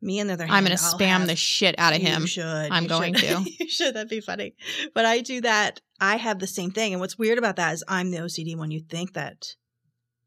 Me 0.01 0.21
on 0.21 0.27
the 0.27 0.33
other 0.33 0.45
hand, 0.45 0.55
I'm 0.55 0.63
going 0.65 0.77
to 0.77 0.83
spam 0.83 1.07
have- 1.19 1.27
the 1.27 1.35
shit 1.35 1.75
out 1.79 1.95
of 1.95 2.01
him. 2.01 2.21
You 2.21 2.27
should. 2.27 2.45
I'm 2.45 2.83
You 2.83 2.89
going 2.89 3.13
should. 3.15 3.45
to. 3.45 3.51
you 3.59 3.69
should. 3.69 3.95
That'd 3.95 4.09
be 4.09 4.21
funny. 4.21 4.53
But 4.93 5.05
I 5.05 5.21
do 5.21 5.41
that. 5.41 5.79
I 5.99 6.17
have 6.17 6.37
the 6.39 6.45
same 6.47 6.69
thing. 6.71 6.93
And 6.93 6.99
what's 7.01 7.17
weird 7.17 7.37
about 7.39 7.55
that 7.55 7.73
is 7.73 7.83
I'm 7.87 8.11
the 8.11 8.17
OCD 8.19 8.55
one. 8.55 8.69
You 8.69 8.81
think 8.81 9.13
that 9.13 9.47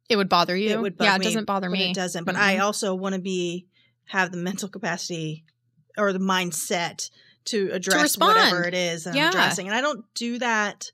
It 0.09 0.17
would 0.17 0.29
bother 0.29 0.57
you. 0.57 0.71
it 0.71 0.81
would 0.81 0.97
yeah, 0.99 1.15
it 1.17 1.23
doesn't 1.23 1.45
bother 1.45 1.71
me. 1.71 1.91
It 1.91 1.95
doesn't. 1.95 2.25
But 2.25 2.35
I 2.37 2.57
Mm-mm. 2.57 2.63
also 2.63 2.95
want 2.97 3.15
to 3.15 3.21
be 3.21 3.69
have 4.07 4.33
the 4.33 4.39
mental 4.39 4.69
capacity 4.69 5.45
or 5.97 6.13
the 6.13 6.19
mindset 6.19 7.09
to 7.47 7.71
address 7.73 8.03
respond. 8.03 8.35
whatever 8.37 8.65
it 8.67 8.75
is 8.75 9.05
that 9.05 9.15
Yeah. 9.15 9.27
I'm 9.27 9.29
addressing. 9.31 9.69
And 9.69 9.77
I 9.77 9.81
don't 9.81 10.05
do 10.15 10.39
that. 10.41 10.91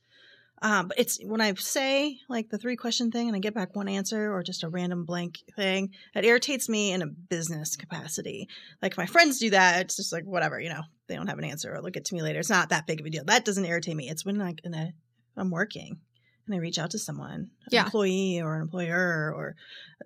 Um, 0.62 0.88
but 0.88 0.99
it's 0.99 1.19
when 1.23 1.40
I 1.42 1.53
say 1.55 2.19
like 2.29 2.49
the 2.49 2.57
three 2.59 2.77
question 2.77 3.11
thing 3.11 3.27
and 3.29 3.37
I 3.37 3.40
get 3.40 3.53
back 3.55 3.77
one 3.77 3.88
answer 3.88 4.33
or 4.33 4.42
just 4.42 4.62
a 4.62 4.69
random 4.69 5.05
blank 5.05 5.38
thing, 5.55 5.90
it 6.14 6.25
irritates 6.25 6.69
me 6.69 6.92
in 6.92 7.03
a 7.03 7.07
business 7.07 7.77
capacity. 7.77 8.49
Like 8.81 8.97
my 8.97 9.05
friends 9.07 9.38
do 9.38 9.51
that, 9.51 9.83
it's 9.83 9.97
just 9.97 10.12
like 10.12 10.25
whatever, 10.25 10.59
you 10.59 10.71
know, 10.71 10.81
they 11.09 11.14
don't 11.14 11.27
have 11.27 11.38
an 11.38 11.45
answer 11.45 11.75
or 11.75 11.83
they'll 11.83 11.90
get 11.90 12.07
to 12.07 12.14
me 12.14 12.23
later. 12.23 12.38
It's 12.38 12.49
not 12.49 12.71
that 12.71 12.87
big 12.87 13.01
of 13.01 13.07
a 13.07 13.11
deal. 13.11 13.25
That 13.27 13.45
doesn't 13.45 13.64
irritate 13.66 13.97
me. 13.97 14.09
It's 14.09 14.25
when 14.25 14.38
like 14.38 14.61
in 14.64 14.73
a 14.73 14.92
I'm 15.37 15.51
working 15.51 15.99
and 16.47 16.55
I 16.55 16.59
reach 16.59 16.79
out 16.79 16.92
to 16.92 16.99
someone, 16.99 17.31
an 17.33 17.51
Yeah. 17.71 17.85
employee 17.85 18.40
or 18.40 18.55
an 18.57 18.62
employer 18.62 19.33
or 19.37 19.57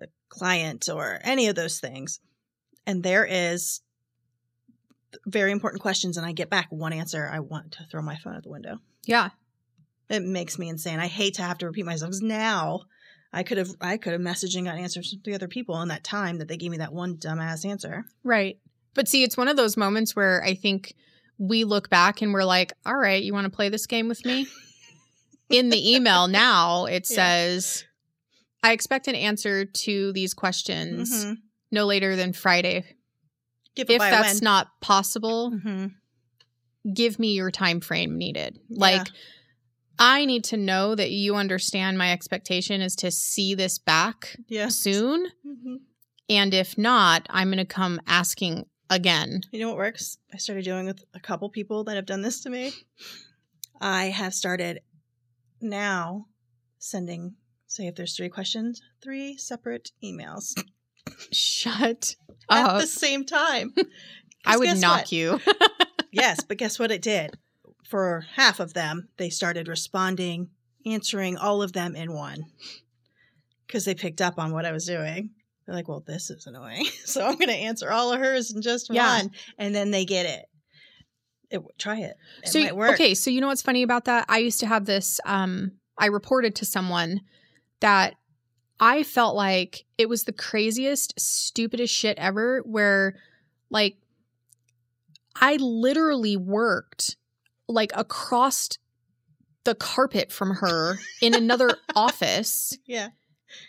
a 0.01 0.07
client 0.27 0.89
or 0.89 1.19
any 1.23 1.47
of 1.47 1.55
those 1.55 1.79
things, 1.79 2.19
and 2.85 3.03
there 3.03 3.25
is 3.25 3.81
very 5.25 5.51
important 5.51 5.81
questions, 5.81 6.17
and 6.17 6.25
I 6.25 6.31
get 6.31 6.49
back 6.49 6.67
one 6.71 6.93
answer, 6.93 7.29
I 7.31 7.39
want 7.39 7.73
to 7.73 7.85
throw 7.91 8.01
my 8.01 8.15
phone 8.17 8.35
out 8.35 8.43
the 8.43 8.49
window. 8.49 8.79
yeah. 9.05 9.29
It 10.11 10.23
makes 10.23 10.59
me 10.59 10.69
insane. 10.69 10.99
I 10.99 11.07
hate 11.07 11.35
to 11.35 11.41
have 11.41 11.57
to 11.59 11.65
repeat 11.65 11.85
myself 11.85 12.09
because 12.09 12.21
now 12.21 12.81
I 13.33 13.43
could 13.43 13.57
have 13.57 13.69
I 13.79 13.97
could 13.97 14.11
have 14.13 14.21
messaged 14.21 14.55
and 14.57 14.65
got 14.67 14.75
answers 14.77 15.09
from 15.09 15.21
the 15.23 15.33
other 15.33 15.47
people 15.47 15.81
in 15.81 15.87
that 15.87 16.03
time 16.03 16.37
that 16.39 16.47
they 16.47 16.57
gave 16.57 16.69
me 16.71 16.77
that 16.77 16.93
one 16.93 17.15
dumbass 17.17 17.65
answer. 17.65 18.03
Right. 18.23 18.59
But 18.93 19.07
see, 19.07 19.23
it's 19.23 19.37
one 19.37 19.47
of 19.47 19.55
those 19.55 19.77
moments 19.77 20.15
where 20.15 20.43
I 20.43 20.53
think 20.53 20.93
we 21.37 21.63
look 21.63 21.89
back 21.89 22.21
and 22.21 22.33
we're 22.33 22.43
like, 22.43 22.73
all 22.85 22.97
right, 22.97 23.23
you 23.23 23.33
want 23.33 23.45
to 23.45 23.49
play 23.55 23.69
this 23.69 23.87
game 23.87 24.07
with 24.09 24.23
me? 24.25 24.47
In 25.49 25.69
the 25.69 25.95
email 25.95 26.27
now, 26.27 26.85
it 26.85 27.07
Yeah. 27.09 27.15
says, 27.15 27.85
I 28.63 28.73
expect 28.73 29.07
an 29.07 29.15
answer 29.15 29.65
to 29.65 30.11
these 30.13 30.33
questions 30.33 31.25
Mhm. 31.25 31.37
no 31.71 31.85
later 31.85 32.15
than 32.17 32.33
Friday. 32.33 32.83
Give 33.75 33.89
If 33.89 33.99
that's 33.99 34.35
when. 34.41 34.43
not 34.43 34.67
possible, 34.81 35.51
Mhm. 35.51 35.93
give 36.93 37.17
me 37.17 37.33
your 37.33 37.49
time 37.51 37.79
frame 37.79 38.17
needed. 38.17 38.59
Yeah. 38.69 38.79
Like 38.79 39.07
I 40.01 40.25
need 40.25 40.43
to 40.45 40.57
know 40.57 40.95
that 40.95 41.11
you 41.11 41.35
understand 41.35 41.95
my 41.95 42.11
expectation 42.11 42.81
is 42.81 42.95
to 42.97 43.11
see 43.11 43.53
this 43.53 43.77
back 43.77 44.35
yeah. 44.47 44.67
soon. 44.69 45.27
Mhm. 45.45 45.81
And 46.27 46.55
if 46.55 46.75
not, 46.75 47.27
I'm 47.29 47.49
going 47.49 47.59
to 47.59 47.65
come 47.65 48.01
asking 48.07 48.65
again. 48.89 49.41
You 49.51 49.59
know 49.59 49.67
what 49.67 49.77
works? 49.77 50.17
I 50.33 50.37
started 50.37 50.65
doing 50.65 50.87
with 50.87 51.03
a 51.13 51.19
couple 51.19 51.49
people 51.49 51.83
that 51.83 51.97
have 51.97 52.07
done 52.07 52.23
this 52.23 52.41
to 52.41 52.49
me. 52.49 52.73
I 53.79 54.05
have 54.05 54.33
started 54.33 54.79
now 55.61 56.25
sending, 56.79 57.35
say, 57.67 57.85
if 57.85 57.93
there's 57.93 58.17
three 58.17 58.29
questions, 58.29 58.81
three 59.03 59.37
separate 59.37 59.91
emails 60.03 60.59
Shut 61.31 62.15
at 62.49 62.65
up. 62.65 62.81
the 62.81 62.87
same 62.87 63.23
time. 63.23 63.75
I 64.45 64.57
would 64.57 64.81
knock 64.81 65.01
what? 65.01 65.11
you. 65.11 65.39
yes, 66.11 66.43
but 66.43 66.57
guess 66.57 66.79
what 66.79 66.89
it 66.89 67.03
did? 67.03 67.37
For 67.91 68.25
half 68.35 68.61
of 68.61 68.73
them, 68.73 69.09
they 69.17 69.29
started 69.29 69.67
responding, 69.67 70.49
answering 70.85 71.35
all 71.35 71.61
of 71.61 71.73
them 71.73 71.93
in 71.93 72.13
one 72.13 72.45
because 73.67 73.83
they 73.83 73.93
picked 73.95 74.21
up 74.21 74.39
on 74.39 74.53
what 74.53 74.65
I 74.65 74.71
was 74.71 74.85
doing. 74.85 75.31
They're 75.65 75.75
like, 75.75 75.89
well, 75.89 76.01
this 76.07 76.29
is 76.29 76.47
annoying. 76.47 76.85
So 77.05 77.25
I'm 77.25 77.35
going 77.35 77.49
to 77.49 77.53
answer 77.53 77.91
all 77.91 78.13
of 78.13 78.19
hers 78.21 78.51
in 78.53 78.61
just 78.61 78.87
Yeah. 78.89 79.17
one. 79.17 79.31
And 79.57 79.75
then 79.75 79.91
they 79.91 80.05
get 80.05 80.25
it. 80.25 80.45
it 81.49 81.61
try 81.77 81.99
it. 81.99 82.15
It 82.43 82.47
so 82.49 82.59
might 82.61 82.77
work. 82.77 82.91
okay, 82.91 83.13
so 83.13 83.29
you 83.29 83.41
know 83.41 83.47
what's 83.47 83.61
funny 83.61 83.83
about 83.83 84.05
that? 84.05 84.25
I 84.29 84.37
used 84.37 84.61
to 84.61 84.67
have 84.67 84.85
this 84.85 85.19
um 85.25 85.73
I 85.97 86.05
reported 86.05 86.55
to 86.55 86.65
someone 86.65 87.19
that 87.81 88.15
I 88.79 89.03
felt 89.03 89.35
like 89.35 89.83
it 89.97 90.07
was 90.07 90.23
the 90.23 90.31
craziest 90.31 91.19
stupidest 91.19 91.93
shit 91.93 92.17
ever 92.17 92.61
where 92.65 93.15
like 93.69 93.97
I 95.35 95.57
literally 95.57 96.37
worked 96.37 97.17
like 97.71 97.91
across 97.95 98.69
the 99.63 99.75
carpet 99.75 100.31
from 100.31 100.55
her 100.55 100.97
in 101.21 101.33
another 101.35 101.77
office 101.95 102.77
Yeah. 102.85 103.09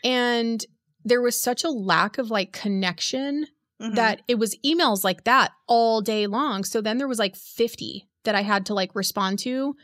and 0.05 0.65
there 1.05 1.21
was 1.21 1.41
such 1.41 1.65
a 1.65 1.69
lack 1.71 2.19
of 2.19 2.31
like 2.31 2.53
connection 2.53 3.47
Mhm. 3.81 3.97
that 3.97 4.23
it 4.29 4.37
was 4.37 4.57
emails 4.65 5.03
like 5.03 5.25
that 5.25 5.51
all 5.67 6.01
day 6.01 6.29
long. 6.29 6.63
So 6.63 6.81
then 6.81 6.99
there 6.99 7.09
was 7.09 7.19
like 7.19 7.35
50 7.35 8.09
that 8.23 8.35
I 8.37 8.43
had 8.43 8.67
to 8.67 8.75
like 8.75 8.95
respond 8.95 9.41
to 9.41 9.75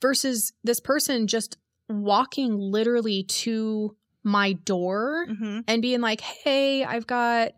versus 0.00 0.52
this 0.64 0.80
person 0.80 1.26
just 1.26 1.58
walking 1.88 2.58
literally 2.58 3.24
to 3.24 3.94
my 4.22 4.54
door 4.54 5.26
hmm 5.28 5.60
and 5.68 5.82
being 5.82 6.00
like, 6.00 6.20
"Hey, 6.20 6.82
I've 6.84 7.06
got, 7.06 7.52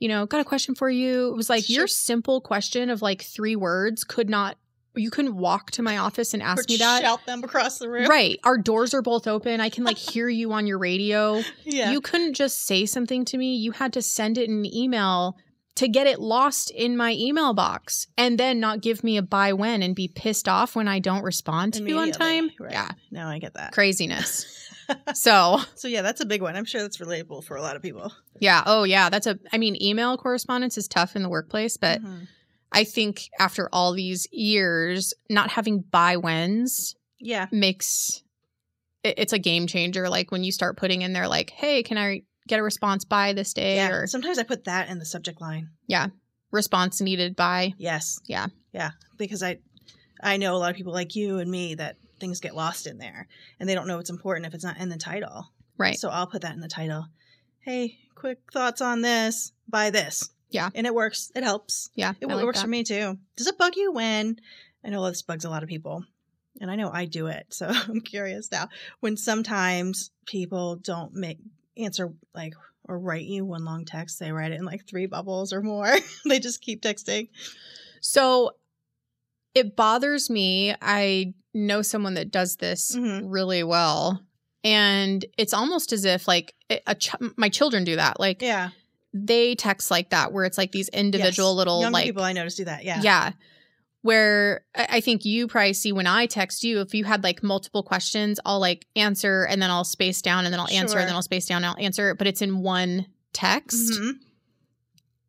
you 0.00 0.08
know, 0.08 0.26
got 0.26 0.40
a 0.40 0.44
question 0.44 0.74
for 0.74 0.90
you." 0.90 1.28
It 1.30 1.36
was 1.36 1.48
like 1.48 1.64
Sure. 1.64 1.74
your 1.80 1.86
simple 1.86 2.40
question 2.40 2.90
of 2.90 3.00
like 3.00 3.22
three 3.22 3.56
words 3.56 4.02
could 4.04 4.28
not 4.28 4.58
you 4.96 5.10
couldn't 5.10 5.36
walk 5.36 5.70
to 5.72 5.82
my 5.82 5.98
office 5.98 6.34
and 6.34 6.42
ask 6.42 6.68
Or 6.68 6.72
me 6.72 6.76
that. 6.78 7.02
Shout 7.02 7.24
them 7.26 7.44
across 7.44 7.78
the 7.78 7.88
room. 7.88 8.08
Right. 8.08 8.38
Our 8.44 8.58
doors 8.58 8.92
are 8.94 9.02
both 9.02 9.26
open. 9.26 9.60
I 9.60 9.68
can 9.68 9.84
like 9.84 9.96
hear 10.12 10.28
you 10.28 10.52
on 10.52 10.66
your 10.66 10.78
radio. 10.78 11.42
Yeah. 11.64 11.92
You 11.92 12.00
couldn't 12.00 12.34
just 12.34 12.66
say 12.66 12.86
something 12.86 13.24
to 13.26 13.38
me. 13.38 13.56
You 13.56 13.72
had 13.72 13.92
to 13.94 14.02
send 14.02 14.36
it 14.38 14.48
in 14.48 14.58
an 14.60 14.74
email 14.74 15.36
to 15.76 15.86
get 15.88 16.06
it 16.06 16.18
lost 16.20 16.70
in 16.72 16.96
my 16.96 17.12
email 17.12 17.54
box 17.54 18.08
and 18.18 18.36
then 18.36 18.58
not 18.60 18.80
give 18.82 19.02
me 19.04 19.16
a 19.16 19.22
by 19.22 19.52
when 19.52 19.82
and 19.82 19.94
be 19.94 20.08
pissed 20.08 20.48
off 20.48 20.74
when 20.74 20.88
I 20.88 20.98
don't 20.98 21.22
respond 21.22 21.74
to 21.74 21.84
you 21.84 21.96
on 21.98 22.10
time. 22.10 22.50
right. 22.58 22.72
Yeah. 22.72 22.90
no, 23.10 23.26
I 23.28 23.38
get 23.38 23.54
that. 23.54 23.72
Craziness. 23.72 24.66
so, 25.14 25.60
So 25.76 25.86
yeah, 25.88 26.02
that's 26.02 26.20
a 26.20 26.26
big 26.26 26.42
one. 26.42 26.56
I'm 26.56 26.64
sure 26.64 26.82
that's 26.82 26.98
relatable 26.98 27.44
for 27.44 27.56
a 27.56 27.62
lot 27.62 27.76
of 27.76 27.82
people. 27.82 28.12
yeah. 28.40 28.62
Oh, 28.66 28.82
yeah. 28.82 29.08
That's 29.08 29.26
a, 29.28 29.38
I 29.52 29.58
mean, 29.58 29.80
email 29.80 30.16
correspondence 30.18 30.76
is 30.76 30.88
tough 30.88 31.14
in 31.16 31.22
the 31.22 31.28
workplace, 31.28 31.76
but 31.76 32.02
Mhm. 32.02 32.26
I 32.72 32.84
think 32.84 33.28
after 33.38 33.68
all 33.72 33.92
these 33.92 34.26
years, 34.30 35.14
not 35.28 35.50
having 35.50 35.80
by 35.80 36.16
whens 36.16 36.94
yeah, 37.18 37.46
makes 37.50 38.22
it, 39.02 39.14
it's 39.18 39.32
a 39.32 39.38
game 39.38 39.66
changer. 39.66 40.08
Like 40.08 40.30
when 40.30 40.44
you 40.44 40.52
start 40.52 40.76
putting 40.76 41.02
in 41.02 41.12
there, 41.12 41.28
like, 41.28 41.50
hey, 41.50 41.82
can 41.82 41.98
I 41.98 42.22
get 42.48 42.58
a 42.58 42.62
response 42.62 43.04
by 43.04 43.32
this 43.32 43.52
day 43.52 43.76
yeah. 43.76 43.90
or 43.90 44.06
Sometimes 44.06 44.38
I 44.38 44.42
put 44.42 44.64
that 44.64 44.88
in 44.88 44.98
the 44.98 45.04
subject 45.04 45.40
line. 45.40 45.70
Yeah. 45.86 46.08
Response 46.50 47.00
needed 47.00 47.36
by? 47.36 47.74
Yes. 47.78 48.20
Yeah. 48.26 48.46
Yeah, 48.72 48.90
because 49.16 49.42
I 49.42 49.58
I 50.22 50.36
know 50.36 50.54
a 50.54 50.58
lot 50.58 50.70
of 50.70 50.76
people 50.76 50.92
like 50.92 51.16
you 51.16 51.38
and 51.38 51.50
me 51.50 51.74
that 51.76 51.96
things 52.20 52.40
get 52.40 52.54
lost 52.54 52.86
in 52.86 52.98
there 52.98 53.26
and 53.58 53.68
they 53.68 53.74
don't 53.74 53.88
know 53.88 53.96
what's 53.96 54.10
important 54.10 54.46
if 54.46 54.54
it's 54.54 54.64
not 54.64 54.78
in 54.78 54.88
the 54.88 54.96
title. 54.96 55.50
Right. 55.78 55.98
So 55.98 56.08
I'll 56.10 56.26
put 56.26 56.42
that 56.42 56.54
in 56.54 56.60
the 56.60 56.68
title. 56.68 57.06
Hey, 57.60 57.98
quick 58.14 58.38
thoughts 58.52 58.80
on 58.80 59.00
this. 59.00 59.52
By 59.68 59.90
this. 59.90 60.30
Yeah. 60.50 60.70
And 60.74 60.86
it 60.86 60.94
works. 60.94 61.30
It 61.34 61.44
helps. 61.44 61.90
yeah. 61.94 62.12
It 62.20 62.26
like 62.26 62.44
works 62.44 62.58
that. 62.58 62.64
for 62.64 62.70
me 62.70 62.84
too. 62.84 63.18
Does 63.36 63.46
it 63.46 63.56
bug 63.58 63.76
you 63.76 63.92
when 63.92 64.36
I 64.84 64.88
know 64.90 65.06
this 65.08 65.22
bugs 65.22 65.44
a 65.44 65.50
lot 65.50 65.62
of 65.62 65.68
people? 65.68 66.04
And 66.60 66.70
I 66.70 66.76
know 66.76 66.90
I 66.92 67.04
do 67.06 67.28
it. 67.28 67.46
So 67.50 67.66
I'm 67.88 68.00
curious 68.00 68.50
now. 68.50 68.68
When 69.00 69.16
sometimes 69.16 70.10
people 70.26 70.76
don't 70.76 71.14
make 71.14 71.38
answer 71.76 72.12
like 72.34 72.54
or 72.88 72.98
write 72.98 73.24
you 73.24 73.44
one 73.44 73.64
long 73.64 73.84
text, 73.84 74.18
they 74.18 74.32
write 74.32 74.52
it 74.52 74.58
in 74.58 74.64
like 74.64 74.86
three 74.86 75.06
bubbles 75.06 75.52
or 75.52 75.62
more. 75.62 75.92
they 76.28 76.40
just 76.40 76.60
keep 76.60 76.82
texting. 76.82 77.28
So 78.00 78.52
it 79.54 79.76
bothers 79.76 80.28
me. 80.30 80.74
I 80.80 81.34
know 81.54 81.82
someone 81.82 82.14
that 82.14 82.30
does 82.30 82.56
this 82.56 82.94
Mhm. 82.94 83.24
really 83.26 83.62
well. 83.62 84.20
And 84.62 85.24
it's 85.38 85.54
almost 85.54 85.92
as 85.92 86.04
if 86.04 86.28
like 86.28 86.54
a, 86.70 86.80
a 86.88 86.94
ch- 86.94 87.14
my 87.36 87.48
children 87.48 87.84
do 87.84 87.96
that. 87.96 88.20
Like 88.20 88.42
Yeah. 88.42 88.70
They 89.12 89.54
text 89.54 89.90
like 89.90 90.10
that 90.10 90.32
where 90.32 90.44
it's 90.44 90.56
like 90.58 90.72
these 90.72 90.88
individual 90.90 91.50
Yes. 91.52 91.56
little 91.56 91.90
like 91.90 92.04
people 92.04 92.22
I 92.22 92.32
notice 92.32 92.54
do 92.56 92.64
that. 92.64 92.84
Yeah. 92.84 93.00
Yeah. 93.02 93.32
Where 94.02 94.64
I 94.74 95.00
think 95.02 95.24
you 95.26 95.46
probably 95.46 95.74
see 95.74 95.92
when 95.92 96.06
I 96.06 96.24
text 96.26 96.64
you, 96.64 96.80
if 96.80 96.94
you 96.94 97.04
had 97.04 97.22
like 97.22 97.42
multiple 97.42 97.82
questions, 97.82 98.40
I'll 98.46 98.58
like 98.60 98.86
answer 98.96 99.44
and 99.44 99.60
then 99.60 99.70
I'll 99.70 99.84
space 99.84 100.22
down 100.22 100.44
and 100.46 100.52
then 100.54 100.60
I'll 100.60 100.68
answer 100.70 100.92
Sure. 100.92 101.00
and 101.00 101.08
then 101.08 101.14
I'll 101.16 101.22
space 101.22 101.44
down 101.46 101.58
and 101.58 101.66
I'll 101.66 101.84
answer, 101.84 102.14
but 102.14 102.26
it's 102.26 102.40
in 102.40 102.62
one 102.62 103.06
text. 103.34 103.92
Mhm. 104.00 104.12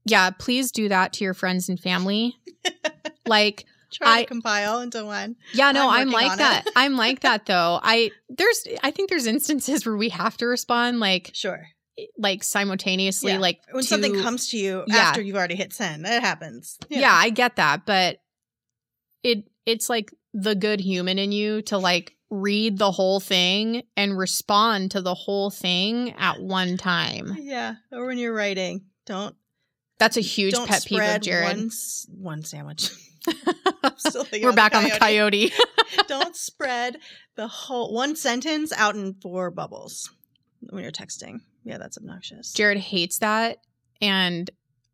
Yeah. 0.06 0.30
Please 0.32 0.72
do 0.72 0.88
that 0.90 1.14
to 1.14 1.24
your 1.24 1.34
friends 1.34 1.68
and 1.70 1.80
family. 1.80 2.36
like, 3.26 3.66
Try 3.92 4.20
I- 4.20 4.22
to 4.22 4.28
compile 4.28 4.80
into 4.80 5.04
one. 5.04 5.36
yeah, 5.54 5.74
no, 5.74 5.90
I'm 5.90 6.08
I'm, 6.08 6.12
like 6.12 6.38
that. 6.38 6.64
I'm 6.78 6.96
like 6.96 7.20
that 7.22 7.46
though. 7.48 7.80
I, 7.84 8.12
there's, 8.30 8.64
I 8.84 8.92
think 8.92 9.10
there's 9.10 9.26
instances 9.28 9.86
where 9.86 9.98
we 9.98 10.10
have 10.10 10.38
to 10.38 10.46
respond 10.46 11.00
like, 11.02 11.32
Sure. 11.34 11.68
Like 12.18 12.44
simultaneously, 12.44 13.34
Yeah. 13.34 13.40
like 13.40 13.60
When 13.72 13.84
to- 13.84 13.88
something 13.90 14.22
comes 14.22 14.48
to 14.50 14.58
you 14.58 14.84
Yeah. 14.88 14.98
after 14.98 15.22
you've 15.22 15.36
already 15.36 15.56
hit 15.56 15.74
send, 15.74 16.06
that 16.06 16.22
happens. 16.24 16.78
Know. 16.90 17.00
yeah, 17.00 17.14
I 17.14 17.30
get 17.30 17.56
that, 17.58 17.86
but 17.86 18.18
it 19.24 19.46
it's 19.66 19.90
like 19.90 20.12
the 20.34 20.56
good 20.56 20.80
human 20.80 21.20
in 21.20 21.32
you 21.32 21.62
to 21.64 21.78
like 21.78 22.16
read 22.30 22.78
the 22.78 22.92
whole 22.92 23.20
thing 23.20 23.84
and 23.98 24.18
respond 24.18 24.92
to 24.92 25.02
the 25.02 25.14
whole 25.14 25.50
thing 25.52 26.12
at 26.14 26.42
one 26.42 26.78
time. 26.78 27.36
Yeah. 27.40 27.76
Or 27.92 28.06
when 28.08 28.18
you're 28.18 28.34
writing, 28.34 28.86
don't 29.06 29.36
That's 30.00 30.16
a 30.18 30.22
huge 30.22 30.56
pet 30.66 30.86
peeve 30.86 31.02
of 31.02 31.22
Jared. 31.22 31.58
One, 31.58 31.70
one 32.10 32.44
sandwich. 32.46 32.90
We're 34.42 34.54
back 34.54 34.74
on 34.74 34.84
the 34.84 34.92
coyote. 34.98 35.52
don't 36.08 36.36
spread 36.36 36.98
the 37.36 37.48
whole 37.48 37.94
one 37.94 38.16
sentence 38.16 38.72
out 38.74 38.96
in 38.96 39.14
four 39.22 39.52
bubbles 39.52 40.10
when 40.70 40.82
you're 40.84 40.92
texting. 40.92 41.42
Yeah, 41.64 41.78
that's 41.78 41.98
obnoxious. 41.98 42.54
Jared 42.54 42.78
hates 42.78 43.20
that 43.20 43.58
and 44.02 44.50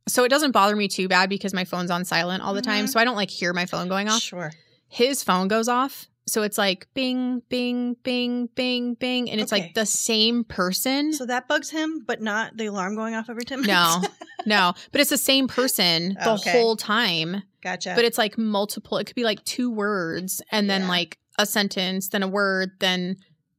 so 0.08 0.24
it 0.24 0.30
doesn't 0.30 0.52
bother 0.52 0.76
me 0.76 0.88
too 0.88 1.08
bad 1.10 1.30
because 1.30 1.54
my 1.54 1.66
phone's 1.66 1.92
on 1.92 2.06
silent 2.06 2.42
all 2.42 2.54
the 2.54 2.62
time, 2.62 2.86
Mhm. 2.86 2.90
so 2.90 3.00
I 3.00 3.04
don't 3.04 3.16
like 3.18 3.30
hear 3.30 3.52
my 3.54 3.66
phone 3.66 3.90
going 3.90 4.08
off. 4.08 4.22
Sure. 4.22 4.54
His 4.88 5.22
phone 5.22 5.50
goes 5.50 5.68
off, 5.68 6.08
so 6.26 6.44
it's 6.44 6.58
like 6.58 6.88
bing, 6.94 7.42
bing, 7.50 7.96
bing, 8.04 8.48
bing, 8.56 8.94
bing, 8.94 9.30
and 9.30 9.42
it's 9.42 9.52
Okay. 9.52 9.64
like 9.64 9.74
the 9.74 9.86
same 9.86 10.46
person. 10.46 11.12
So 11.12 11.26
that 11.26 11.50
bugs 11.50 11.70
him, 11.72 12.04
but 12.08 12.22
not 12.22 12.56
the 12.56 12.68
alarm 12.68 12.96
going 12.96 13.16
off 13.16 13.30
every 13.30 13.44
10 13.44 13.62
minutes. 13.64 13.68
No, 13.68 14.02
no, 14.46 14.74
but 14.94 15.02
it's 15.02 15.10
the 15.10 15.18
same 15.18 15.50
person 15.50 16.16
the 16.24 16.34
Okay. 16.36 16.52
whole 16.54 16.78
time. 16.78 17.44
gotcha. 17.62 17.92
But 17.94 18.06
it's 18.06 18.18
like 18.18 18.38
multiple. 18.38 18.98
It 18.98 19.08
could 19.08 19.16
be 19.16 19.26
like 19.26 19.44
two 19.44 19.70
words 19.70 20.42
and 20.54 20.70
then 20.70 20.88
like 20.88 21.18
a 21.38 21.46
sentence, 21.46 22.08
then 22.08 22.24
a 22.24 22.28
word, 22.30 22.72
then 22.80 23.18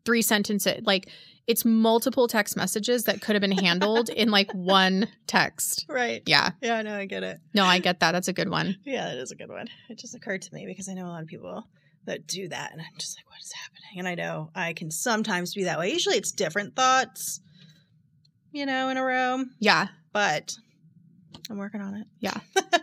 three 0.09 0.23
sentences. 0.23 0.81
Like 0.87 1.11
it's 1.47 1.65
multiple 1.65 2.29
text 2.29 2.57
messages 2.57 3.05
that 3.05 3.21
could 3.21 3.35
have 3.35 3.41
been 3.43 3.53
handled 3.53 4.09
in 4.09 4.31
like 4.31 4.51
one 4.55 5.09
text. 5.27 5.85
right. 5.89 6.23
Yeah. 6.27 6.51
Yeah, 6.63 6.81
no, 6.83 6.95
I 6.97 7.05
get 7.05 7.23
it. 7.23 7.39
No, 7.55 7.65
I 7.65 7.79
get 7.79 8.01
that. 8.01 8.13
That's 8.13 8.29
a 8.29 8.33
good 8.33 8.49
one. 8.49 8.77
Yeah, 8.85 9.09
that 9.09 9.19
is 9.19 9.31
a 9.33 9.37
good 9.37 9.51
one. 9.51 9.69
It 9.91 9.99
just 9.99 10.15
occurred 10.15 10.43
to 10.43 10.55
me 10.55 10.65
because 10.67 10.89
I 10.89 10.95
know 10.95 11.07
a 11.07 11.13
lot 11.13 11.23
of 11.23 11.29
people 11.29 11.65
that 12.07 12.27
do 12.27 12.49
that, 12.49 12.73
and 12.73 12.81
I'm 12.81 12.87
just 12.99 13.19
like, 13.19 13.29
what 13.31 13.39
is 13.43 13.53
happening? 13.53 13.99
And 13.99 14.09
I 14.09 14.15
know 14.15 14.51
I 14.55 14.73
can 14.73 14.91
sometimes 14.91 15.55
be 15.55 15.65
that 15.65 15.79
way. 15.79 15.93
Usually 15.93 16.17
it's 16.17 16.33
different 16.33 16.75
thoughts, 16.75 17.41
you 18.53 18.65
know, 18.67 18.89
in 18.89 18.97
a 18.97 19.05
row, 19.05 19.45
Yeah. 19.61 19.89
but 20.13 20.55
I'm 21.51 21.59
working 21.59 21.81
on 21.83 21.95
it. 21.97 22.07
Yeah. 22.21 22.39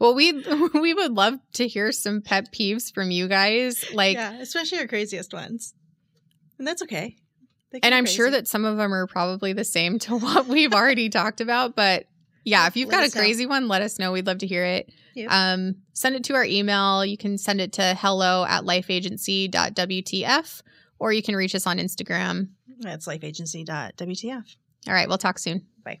Well, 0.00 0.14
we 0.14 0.32
we 0.74 0.94
would 0.94 1.12
love 1.12 1.34
to 1.54 1.68
hear 1.68 1.92
some 1.92 2.22
pet 2.22 2.50
peeves 2.54 2.90
from 2.94 3.10
you 3.10 3.28
guys. 3.28 3.84
Like 3.92 4.14
yeah, 4.16 4.40
especially 4.40 4.78
your 4.78 4.88
craziest 4.88 5.34
ones. 5.34 5.74
And 6.60 6.66
that's 6.68 6.82
okay. 6.82 7.16
And 7.82 7.94
I'm 7.94 8.04
sure 8.04 8.30
that 8.30 8.46
some 8.46 8.66
of 8.66 8.76
them 8.76 8.92
are 8.92 9.06
probably 9.06 9.54
the 9.54 9.64
same 9.64 9.98
to 10.00 10.18
what 10.18 10.46
we've 10.46 10.74
already 10.74 11.08
talked 11.08 11.40
about, 11.40 11.74
but 11.74 12.04
yeah, 12.44 12.66
if 12.66 12.76
you've 12.76 12.88
Let 12.90 12.96
got 12.96 13.02
a 13.02 13.06
us 13.06 13.14
know. 13.14 13.20
crazy 13.22 13.46
one, 13.46 13.66
let 13.66 13.80
us 13.82 13.98
know. 13.98 14.12
We'd 14.12 14.26
love 14.26 14.38
to 14.38 14.46
hear 14.46 14.64
it. 14.64 14.92
Yep. 15.14 15.30
Um, 15.30 15.76
send 15.94 16.16
it 16.16 16.24
to 16.24 16.34
our 16.34 16.44
email. 16.44 17.04
You 17.04 17.16
can 17.16 17.38
send 17.38 17.60
it 17.60 17.72
to 17.74 17.94
hello 17.98 18.44
at 18.46 18.64
lifeagency.wtf 18.64 20.62
or 20.98 21.12
you 21.12 21.22
can 21.22 21.34
reach 21.34 21.54
us 21.54 21.66
on 21.66 21.78
Instagram. 21.78 22.48
That's 22.78 23.06
lifeagency.wtf. 23.06 24.56
All 24.86 24.94
right, 24.94 25.08
we'll 25.08 25.18
talk 25.18 25.38
soon. 25.38 25.66
Bye. 25.82 25.98